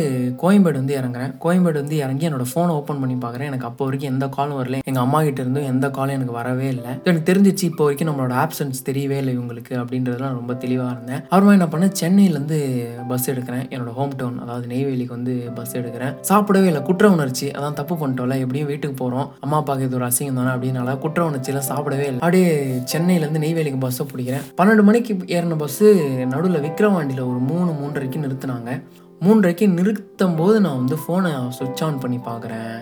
கோயம்பேடு 0.43 0.79
வந்து 0.81 0.97
இறங்குறேன். 0.97 1.33
கோயம்பேடு 1.45 1.79
வந்து 1.81 1.97
இறங்கி 1.97 2.29
என்னோட 2.29 2.45
ஃபோனை 2.51 2.69
ஓப்பன் 2.69 3.01
பண்ணி 3.01 3.15
பார்க்குறேன். 3.15 3.49
எனக்கு 3.51 3.67
அப்போ 3.67 3.85
வரைக்கும் 3.85 4.13
எந்த 4.13 4.29
காலும் 4.29 4.59
வரல 4.59 4.79
எங்கள் 4.85 5.03
அம்மா 5.03 5.23
கிட்ட 5.23 5.41
இருந்தும் 5.41 5.65
எந்த 5.65 5.91
காலும் 5.91 6.15
எனக்கு 6.15 6.33
வரவே 6.33 6.69
இல்லை. 6.69 6.91
எனக்கு 7.05 7.33
தெரிஞ்சிச்சு 7.33 7.63
இப்போ 7.63 7.85
வரைக்கும் 7.85 8.11
நம்மளோட 8.11 8.35
ஆப்சன்ஸ் 8.43 8.79
தெரியவே 8.85 9.17
இல்லை 9.23 9.39
இவங்களுக்கு 9.39 9.73
அப்படின்றதுலாம் 9.73 10.37
ரொம்ப 10.39 10.55
தெளிவாக 10.55 10.91
இருந்தேன். 10.91 11.23
அப்புறமா 11.23 11.53
என்ன 11.53 11.65
பண்ணேன்? 11.65 11.93
சென்னையிலேருந்து 12.01 12.59
பஸ் 13.09 13.31
எடுக்கிறேன். 13.31 13.65
என்னோட 13.75 13.93
ஹோம் 13.93 14.15
டவுன் 14.17 14.39
அதாவது 14.39 14.67
நெய்வேலிக்கு 14.67 15.09
வந்து 15.09 15.35
பஸ் 15.55 15.77
எடுக்கிறேன். 15.77 16.15
சாப்பிடவே 16.29 16.65
இல்லை. 16.65 16.83
குற்ற 16.83 17.11
உணர்ச்சி. 17.11 17.49
அதான் 17.49 17.73
தப்பு 17.73 17.97
பண்ணிட்டோம்ல. 17.97 18.39
எப்படியும் 18.39 18.69
வீட்டுக்கு 18.69 18.97
போகிறோம் 18.97 19.33
அம்மா 19.41 19.57
அப்பாவுக்கு 19.57 19.89
இது 19.89 19.97
ஒரு 19.97 20.07
அசிங்கம் 20.07 20.41
தானே 20.41 20.55
அப்படின்னால 20.57 20.99
குற்ற 20.99 21.31
உணர்ச்சியெல்லாம் 21.31 21.69
சாப்பிடவே 21.69 22.07
இல்லை. 22.11 22.21
அப்படியே 22.21 22.55
சென்னையிலேருந்து 22.95 23.45
நெய்வேலிக்கு 23.47 23.81
பஸ்ஸை 23.81 24.07
பிடிக்கிறேன். 24.15 24.47
பன்னெண்டு 24.63 24.83
மணிக்கு 24.83 25.15
ஏறின 25.27 25.61
பஸ்ஸு 25.65 25.91
நடுவில் 26.27 26.65
விக்ரவாண்டியில் 26.69 27.29
ஒரு 27.33 27.43
மூணு 27.51 27.71
மூன்றரைக்கு 27.81 28.25
நிறுத்தினாங்க. 28.27 28.81
மூன்றரைக்கு 29.21 29.67
நிறுத்தும் 29.69 30.37
போது 30.37 30.61
நான் 30.61 30.77
வந்து 30.77 30.97
ஃபோனை 30.97 31.49
சுவிட்ச் 31.49 31.83
ஆன் 31.85 31.99
பண்ணி 31.99 32.17
பார்க்குறேன். 32.17 32.77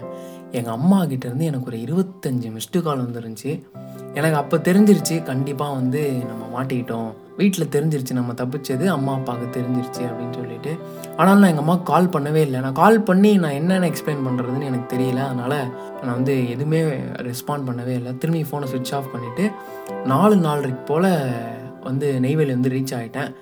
எங்கள் 0.50 0.72
அம்மா 0.72 1.02
கிட்டேருந்து 1.02 1.46
எனக்கு 1.50 1.66
ஒரு 1.66 1.78
இருபத்தஞ்சி 1.84 2.48
மிஸ்டு 2.56 2.82
கால் 2.82 3.04
வந்துருந்துச்சு. 3.04 3.52
எனக்கு 4.14 4.36
அப்போ 4.36 4.56
தெரிஞ்சிருச்சு 4.56 5.22
கண்டிப்பாக 5.22 5.74
வந்து 5.74 6.02
நம்ம 6.30 6.42
மாட்டிக்கிட்டோம். 6.56 7.08
வீட்டில் 7.36 7.68
தெரிஞ்சிருச்சு 7.68 8.12
நம்ம 8.12 8.32
தப்பிச்சது 8.32 8.86
அம்மா 8.86 9.14
அப்பாவுக்கு 9.14 9.60
தெரிஞ்சிருச்சு 9.60 10.02
அப்படின்னு 10.08 10.34
சொல்லிட்டு. 10.34 10.78
ஆனால் 11.16 11.38
நான் 11.38 11.48
எங்கள் 11.48 11.64
அம்மாவுக்கு 11.64 11.92
கால் 11.92 12.12
பண்ணவே 12.16 12.42
இல்லை. 12.48 12.60
நான் 12.60 12.78
கால் 12.82 13.00
பண்ணி 13.00 13.36
நான் 13.36 13.58
என்னென்ன 13.60 13.88
எக்ஸ்பிளைன் 13.88 14.24
பண்ணுறதுன்னு 14.26 14.62
எனக்கு 14.62 14.96
தெரியல. 14.96 15.20
அதனால் 15.26 15.58
நான் 16.02 16.14
வந்து 16.14 16.48
எதுவுமே 16.50 16.82
ரெஸ்பாண்ட் 17.30 17.66
பண்ணவே 17.68 17.94
இல்லை. 18.00 18.18
திரும்பி 18.18 18.42
ஃபோனை 18.50 18.64
சுவிட்ச் 18.64 18.94
ஆஃப் 18.94 19.10
பண்ணிவிட்டு 19.14 19.52
நாலு 20.04 20.36
நாலரைக்கு 20.36 20.84
போல் 20.84 21.10
வந்து 21.82 22.20
நெய்வேலி 22.20 22.50
வந்து 22.50 22.68
ரீச் 22.68 22.96
ஆகிட்டேன் 23.00 23.32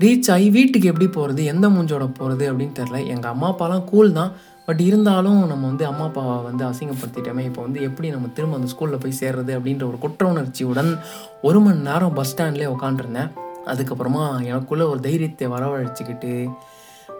ரீச் 0.00 0.28
ஆகி 0.32 0.50
வீட்டுக்கு 0.50 0.90
எப்படி 0.90 1.06
போகிறது 1.08 1.44
எந்த 1.44 1.66
மூஞ்சோட 1.68 2.04
போகிறது 2.18 2.44
அப்படின்னு 2.50 2.74
தெரில 2.78 2.98
எங்கள் 3.12 3.32
அம்மா 3.34 3.48
அப்பாலாம் 3.52 3.84
கூல் 3.84 4.10
தான். 4.12 4.32
பட் 4.66 4.80
இருந்தாலும் 4.80 5.38
நம்ம 5.46 5.66
வந்து 5.66 5.84
அம்மா 5.86 6.04
அப்பாவை 6.04 6.34
வந்து 6.48 6.64
அசிங்கப்படுத்திட்டோமே. 6.64 7.42
இப்போ 7.50 7.62
வந்து 7.62 7.80
எப்படி 7.82 8.10
நம்ம 8.10 8.28
திரும்ப 8.34 8.56
அந்த 8.56 8.68
ஸ்கூலில் 8.72 9.02
போய் 9.04 9.18
சேர்றது 9.20 9.52
அப்படின்ற 9.58 9.84
ஒரு 9.88 9.98
குற்ற 9.98 10.22
உணர்ச்சியுடன் 10.32 10.90
ஒரு 11.42 11.60
மணி 11.60 11.80
நேரம் 11.88 12.14
பஸ் 12.14 12.32
ஸ்டாண்ட்லேயே 12.32 12.70
உக்காண்டிருந்தேன் 12.74 13.30
அதுக்கப்புறமா 13.72 14.24
எனக்குள்ளே 14.50 14.84
ஒரு 14.92 15.00
தைரியத்தை 15.00 15.48
வரவழைச்சிக்கிட்டு 15.54 16.32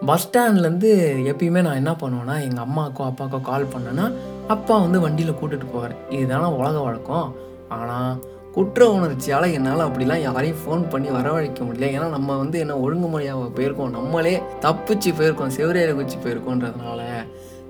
பஸ் 0.07 0.25
ஸ்டாண்ட்லேருந்து 0.27 0.91
எப்பயுமே 1.33 1.61
நான் 1.67 1.81
என்ன 1.83 1.93
பண்ணுவேன்னா 2.01 2.37
எங்கள் 2.49 2.65
அம்மாக்கோ 2.67 3.05
அப்பாக்கோ 3.11 3.41
கால் 3.41 3.73
பண்ணேன்னா 3.75 4.07
அப்பா 4.55 4.75
வந்து 4.79 5.01
வண்டியில் 5.01 5.39
கூட்டிகிட்டு 5.41 5.75
போவார். 5.75 5.95
இதுதானே 6.11 6.49
உலக 6.61 6.77
வழக்கம்? 6.81 7.29
ஆனால் 7.69 8.11
குற்ற 8.57 8.91
உணர்ச்சியால் 8.91 9.53
என்னால் 9.53 9.83
அப்படிலாம் 9.87 10.23
யாரையும் 10.27 10.61
ஃபோன் 10.63 10.91
பண்ணி 10.91 11.09
வரவழைக்க 11.09 11.61
முடியல. 11.67 11.89
ஏன்னா 11.97 12.09
நம்ம 12.09 12.37
வந்து 12.37 12.59
என்ன 12.59 12.75
ஒழுங்குமுறையாக 12.77 13.51
போயிருக்கோம். 13.57 13.91
நம்மளே 13.91 14.43
தப்பிச்சு 14.61 15.11
போயிருக்கோம். 15.19 15.53
செவரேற 15.57 15.95
குச்சி 15.95 16.17
போயிருக்கோன்றதுனால. 16.25 17.03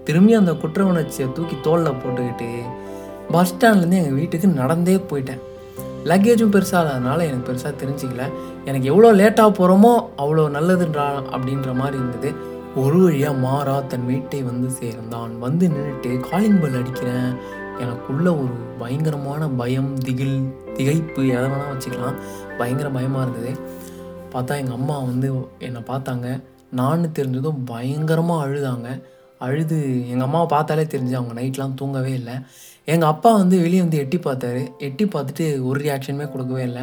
திரும்பி 0.04 0.34
அந்த 0.34 0.52
குற்ற 0.52 0.84
உணர்ச்சியை 0.84 1.32
தூக்கி 1.32 1.56
தோளில் 1.62 1.98
போட்டுக்கிட்டு 2.02 2.48
பஸ் 3.30 3.54
ஸ்டாண்ட்லேருந்து 3.54 3.98
எங்கள் 4.00 4.18
வீட்டுக்கு 4.20 4.48
நடந்தே 4.48 4.96
போயிட்டேன். 5.10 5.42
லக்கேஜும் 6.04 6.54
பெருசாக 6.54 6.82
இல்லாதனால 6.82 7.18
எனக்கு 7.28 7.48
பெருசாக 7.48 7.74
தெரிஞ்சிக்கல. 7.82 8.24
எனக்கு 8.64 8.86
எவ்வளோ 8.86 9.08
லேட்டாக 9.12 9.50
போகிறோமோ 9.58 9.92
அவ்வளோ 10.18 10.44
நல்லதுன்றா 10.58 11.06
அப்படின்ற 11.36 11.74
மாதிரி 11.74 11.96
இருந்தது. 12.02 12.30
ஒரு 12.76 12.98
வழியாக 13.02 13.36
மாறா 13.36 13.80
தன் 13.80 14.06
வீட்டை 14.06 14.42
வந்து 14.42 14.70
சேர்ந்தான். 14.70 15.38
வந்து 15.38 15.68
நின்றுட்டு 15.68 16.20
காலிங் 16.30 16.60
பெல் 16.60 16.78
அடிக்கிறேன். 16.80 17.30
எனக்குள்ள 17.78 18.36
ஒரு 18.36 18.54
பயங்கரமான 18.78 19.48
பயம் 19.48 19.94
திகில் 19.98 20.36
திகைப்பு 20.74 21.22
எதை 21.28 21.44
வேணால் 21.44 21.72
வச்சுக்கலாம். 21.72 22.14
பயங்கர 22.58 22.88
பயமாக 22.88 23.30
இருந்தது. 23.30 23.60
பார்த்தா 24.30 24.56
எங்கள் 24.60 24.74
அம்மா 24.74 24.98
வந்து 24.98 25.48
என்னை 25.58 25.80
பார்த்தாங்க. 25.80 26.42
நான் 26.70 27.12
தெரிஞ்சதும் 27.12 27.58
பயங்கரமாக 27.64 28.46
அழுதாங்க. 28.46 29.02
அழுது 29.38 30.08
எங்கள் 30.08 30.26
அம்மாவை 30.26 30.46
பார்த்தாலே 30.46 30.82
தெரிஞ்சு 30.82 31.12
அவங்க 31.12 31.42
நைட்லாம் 31.42 31.74
தூங்கவே 31.74 32.12
இல்லை. 32.12 32.32
எங்கள் 32.84 33.08
அப்பா 33.08 33.32
வந்து 33.32 33.60
வெளியே 33.60 33.78
வந்து 33.78 33.96
எட்டி 33.96 34.18
பார்த்தாரு. 34.18 34.78
எட்டி 34.78 35.04
பார்த்துட்டு 35.04 35.64
ஒரு 35.64 35.80
ரியாக்ஷனுமே 35.80 36.30
கொடுக்கவே 36.30 36.62
இல்லை. 36.62 36.82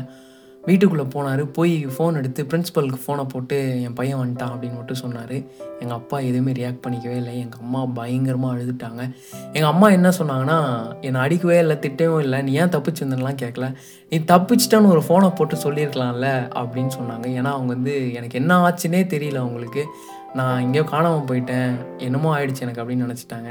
வீட்டுக்குள்ளே 0.65 1.05
போனார். 1.13 1.41
போய் 1.57 1.73
ஃபோன் 1.95 2.17
எடுத்து 2.19 2.41
பிரின்ஸிபலுக்கு 2.43 2.99
ஃபோனை 3.05 3.23
போட்டு 3.29 3.57
என் 3.81 3.93
பையன் 3.93 4.19
வந்துட்டான் 4.19 4.51
அப்படின்னு 4.53 4.75
மட்டும் 4.75 4.99
சொன்னார். 5.01 5.33
எங்கள் 5.79 5.97
அப்பா 5.97 6.17
எதுவுமே 6.19 6.51
ரியாக்ட் 6.51 6.83
பண்ணிக்கவே 6.85 7.15
இல்லை. 7.21 7.39
எங்கள் 7.39 7.59
அம்மா 7.59 7.81
பயங்கரமாக 7.85 8.55
அழுதுட்டாங்க. 8.55 9.01
எங்கள் 9.53 9.71
அம்மா 9.71 9.89
என்ன 9.89 10.09
சொன்னாங்கன்னா 10.19 10.57
என்னை 11.01 11.21
அடிக்கவே 11.21 11.57
இல்லை 11.57 11.77
திட்டவும் 11.77 12.19
இல்லை. 12.19 12.41
நீ 12.41 12.53
ஏன் 12.53 12.73
தப்பிச்சிருந்தலாம் 12.77 13.41
கேட்கல. 13.43 13.69
நீ 14.09 14.19
தப்பிச்சிட்டான்னு 14.33 14.93
ஒரு 14.95 15.03
ஃபோனை 15.07 15.35
போட்டு 15.35 15.57
சொல்லியிருக்கலாம்ல 15.65 16.29
அப்படின்னு 16.61 16.93
சொன்னாங்க. 16.99 17.27
ஏன்னா 17.39 17.53
அவங்க 17.57 17.71
வந்து 17.77 18.13
எனக்கு 18.13 18.39
என்ன 18.39 18.69
ஆச்சுன்னே 18.69 19.03
தெரியல 19.15 19.35
அவங்களுக்கு. 19.35 19.83
நான் 20.33 20.59
எங்கேயோ 20.59 20.83
காணாமல் 20.83 21.27
போயிட்டேன். 21.29 21.73
என்னமோ 21.97 22.29
ஆயிடுச்சு 22.37 22.65
எனக்கு 22.67 22.83
அப்படின்னு 22.83 23.07
நினச்சிட்டாங்க. 23.07 23.49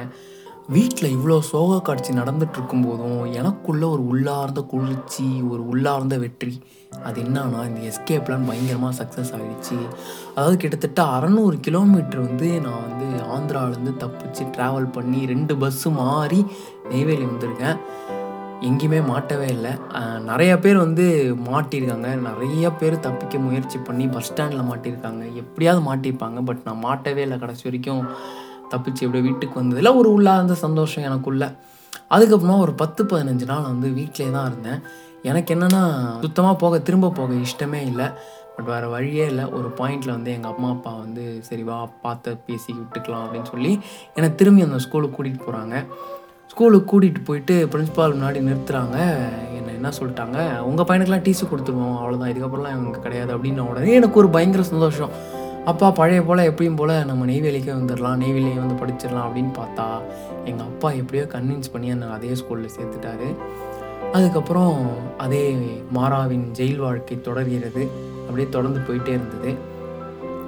வீட்டில் 0.75 1.14
இவ்வளோ 1.14 1.37
சோக 1.49 1.78
காட்சி 1.87 2.12
நடந்துட்டு 2.19 2.57
இருக்கும்போதும் 2.59 3.23
எனக்குள்ள 3.38 3.83
ஒரு 3.95 4.02
உள்ளார்ந்த 4.12 4.61
குளிர்ச்சி 4.73 5.26
ஒரு 5.52 5.62
உள்ளார்ந்த 5.73 6.16
வெற்றி. 6.25 6.52
அது 7.07 7.19
என்னன்னா 7.23 7.61
இந்த 7.69 7.81
எஸ்கே 7.90 8.16
பிளான் 8.26 8.47
பயங்கரமாக 8.49 8.95
சக்ஸஸ் 9.00 9.33
ஆகிடுச்சு 9.37 9.78
அதாவது 10.35 10.57
கிட்டத்தட்ட 10.62 11.02
அறநூறு 11.16 11.57
கிலோமீட்டர் 11.66 12.26
வந்து 12.28 12.49
நான் 12.66 12.85
வந்து 12.88 13.09
ஆந்திராவிலேருந்து 13.37 13.94
தப்பிச்சு 14.05 14.44
ட்ராவல் 14.57 14.88
பண்ணி 14.96 15.20
ரெண்டு 15.33 15.57
பஸ்ஸு 15.62 15.90
மாறி 16.01 16.40
நெய்வேலி 16.92 17.27
வந்திருக்கேன். 17.33 17.79
எங்கேயுமே 18.68 18.98
மாட்டவே 19.12 19.46
இல்லை. 19.55 19.72
நிறைய 20.31 20.59
பேர் 20.64 20.77
வந்து 20.85 21.05
மாட்டியிருக்காங்க. 21.48 22.11
நிறைய 22.29 22.70
பேர் 22.81 22.96
தப்பிக்க 23.07 23.38
முயற்சி 23.46 23.79
பண்ணி 23.79 24.07
பஸ் 24.07 24.29
ஸ்டாண்டில் 24.31 24.68
மாட்டியிருக்காங்க. 24.68 25.22
எப்படியாவது 25.42 25.83
மாட்டியிருப்பாங்க. 25.88 26.40
பட் 26.51 26.62
நான் 26.68 26.85
மாட்டவே 26.88 27.25
இல்லை 27.27 27.38
கடைசி 27.38 27.64
வரைக்கும். 27.68 28.05
தப்பிச்சு 28.75 29.05
எப்படியோ 29.07 29.25
வீட்டுக்கு 29.29 29.57
வந்ததில் 29.61 29.97
ஒரு 30.01 30.09
உள்ளார்ந்த 30.17 30.57
சந்தோஷம் 30.67 31.07
எனக்குள்ள. 31.09 31.47
அதுக்கப்புறமா 32.15 32.59
ஒரு 32.67 32.73
பத்து 32.83 33.03
பதினஞ்சு 33.11 33.47
நாள் 33.51 33.69
வந்து 33.71 33.89
வீட்டிலே 33.99 34.31
தான் 34.37 34.49
இருந்தேன். 34.51 34.81
எனக்கு 35.31 35.51
என்னென்னா 35.55 35.83
சுத்தமாக 36.23 36.57
போக 36.63 36.79
திரும்ப 36.87 37.13
போக 37.19 37.33
இஷ்டமே 37.47 37.81
இல்லை. 37.91 38.07
பட் 38.55 38.69
வேறு 38.71 38.89
வழியே 38.95 39.25
இல்லை. 39.33 39.45
ஒரு 39.59 39.69
பாயிண்டில் 39.79 40.15
வந்து 40.17 40.31
எங்கள் 40.37 40.53
அம்மா 40.55 40.71
அப்பா 40.75 40.91
வந்து 41.05 41.23
சரி 41.49 41.63
வா 41.69 41.77
பார்த்து 42.03 42.31
பேசி 42.49 42.71
விட்டுக்கலாம் 42.79 43.23
அப்படின்னு 43.27 43.53
சொல்லி 43.55 43.73
என்னை 44.17 44.29
திரும்பி 44.41 44.67
அந்த 44.67 44.81
ஸ்கூலுக்கு 44.87 45.17
கூட்டிகிட்டு 45.19 45.47
போகிறாங்க 45.47 45.77
ஸ்கூலுக்கு 46.53 46.89
கூட்டிகிட்டு 46.91 47.21
போயிட்டு 47.29 47.55
பிரின்ஸ்பால் 47.73 48.17
முன்னாடி 48.17 48.41
நிறுத்துகிறாங்க 48.49 48.97
என்னை 49.59 49.71
என்ன 49.79 49.93
சொல்லிட்டாங்க? 49.99 50.39
உங்கள் 50.71 50.87
பையனுக்கெலாம் 50.89 51.25
டிசி 51.29 51.45
கொடுத்துருவோம் 51.53 51.97
அவ்வளோதான் 52.01 52.33
இதுக்கப்புறம்லாம் 52.33 52.77
இவங்க 52.77 53.01
கிடையாது 53.07 53.33
அப்படின்ன 53.37 53.65
உடனே 53.71 53.95
எனக்கு 54.01 54.21
ஒரு 54.23 54.29
பயங்கர 54.35 54.65
சந்தோஷம். 54.73 55.15
அப்பா 55.64 55.90
பழைய 55.90 56.22
போல் 56.22 56.38
எப்பயும் 56.38 56.77
போல் 56.77 57.05
நம்ம 57.05 57.25
நெய்வேலிக்கே 57.25 57.72
வந்துடலாம் 57.75 58.20
நெய்வேலியை 58.22 58.55
வந்து 58.55 58.77
படிச்சிடலாம் 58.81 59.27
அப்படின்னு 59.27 59.53
பார்த்தா 59.59 59.85
எங்கள் 60.44 60.66
அப்பா 60.66 60.90
எப்படியோ 60.90 61.25
கன்வின்ஸ் 61.25 61.70
பண்ணி 61.72 61.87
என்னை 61.87 62.09
அதே 62.09 62.33
ஸ்கூலில் 62.33 62.72
சேர்த்துட்டாரு. 62.77 63.29
அதுக்கப்புறம் 64.12 64.87
அதே 65.18 65.57
மாறாவின் 65.94 66.46
ஜெயில் 66.59 66.77
வாழ்க்கை 66.77 67.20
தொடர்கிறது. 67.20 67.90
அப்படியே 68.27 68.48
தொடர்ந்து 68.48 68.81
போயிட்டே 68.88 69.09
இருந்தது. 69.09 69.53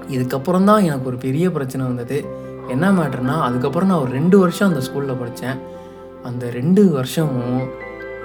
இதுக்கப்புறம் 0.09 0.64
தான் 0.64 0.83
எனக்கு 0.83 1.07
ஒரு 1.07 1.16
பெரிய 1.16 1.50
பிரச்சனை 1.50 1.87
வந்தது. 1.87 2.24
என்ன 2.68 2.90
மேட்ருனா 2.92 3.40
அதுக்கப்புறம் 3.40 3.88
நான் 3.88 4.03
ஒரு 4.03 4.11
ரெண்டு 4.11 4.38
வருஷம் 4.38 4.68
அந்த 4.68 4.81
ஸ்கூலில் 4.81 5.18
படித்தேன் 5.18 5.59
அந்த 6.22 6.50
ரெண்டு 6.50 6.90
வருஷமும் 6.90 7.68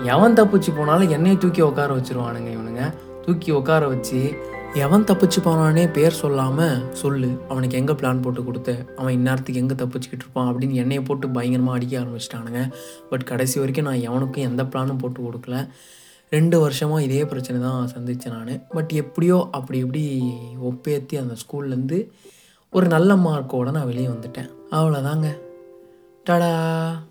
எவன் 0.04 0.34
தப்பிச்சு 0.34 0.72
போனாலும் 0.78 1.10
என்னையை 1.10 1.38
தூக்கி 1.38 1.62
உட்கார 1.62 1.94
வச்சிருவானுங்க 1.94 2.50
இவனுங்க. 2.58 2.94
தூக்கி 3.26 3.52
உட்கார 3.52 3.88
வச்சு 3.88 4.38
எவன் 4.74 5.04
தப்பிச்சு 5.04 5.38
போனானே 5.44 5.94
பேர் 5.94 6.12
சொல்லாமல் 6.12 6.94
சொல்லு 6.94 7.42
அவனுக்கு 7.50 7.78
எங்கே 7.78 7.94
பிளான் 7.94 8.22
போட்டு 8.22 8.44
கொடுத்த? 8.44 8.86
அவன் 8.96 9.20
இந்நேரத்துக்கு 9.20 9.54
எங்கே 9.54 9.76
தப்பிச்சுக்கிட்டு 9.76 10.26
இருப்பான் 10.26 10.54
அப்படின்னு 10.54 10.72
என்னையை 10.72 11.06
போட்டு 11.06 11.30
பயங்கரமாக 11.30 11.78
அடிக்க 11.78 12.00
ஆரம்பிச்சிட்டானுங்க. 12.00 12.72
பட் 13.10 13.24
கடைசி 13.24 13.60
வரைக்கும் 13.60 13.86
நான் 13.86 14.12
எவனுக்கும் 14.12 14.48
எந்த 14.50 14.64
பிளானும் 14.64 14.98
போட்டு 14.98 15.22
கொடுக்கல. 15.22 15.70
ரெண்டு 16.30 16.60
வருஷமாக 16.60 17.04
இதே 17.04 17.26
பிரச்சனை 17.26 17.62
தான் 17.62 17.88
சந்தித்தேன் 17.88 18.32
நான். 18.32 18.66
பட் 18.70 18.92
எப்படியோ 18.92 19.48
அப்படி 19.52 19.78
இப்படி 19.78 20.34
ஒப்பேற்றி 20.62 21.18
அந்த 21.18 21.36
ஸ்கூல்லேருந்து 21.36 22.10
ஒரு 22.70 22.88
நல்ல 22.88 23.16
மார்க்கோடு 23.16 23.72
நான் 23.72 23.86
வெளியே 23.86 24.08
வந்துட்டேன். 24.08 24.50
அவ்வளோதாங்க 24.72 25.40
டடா! 26.30 27.09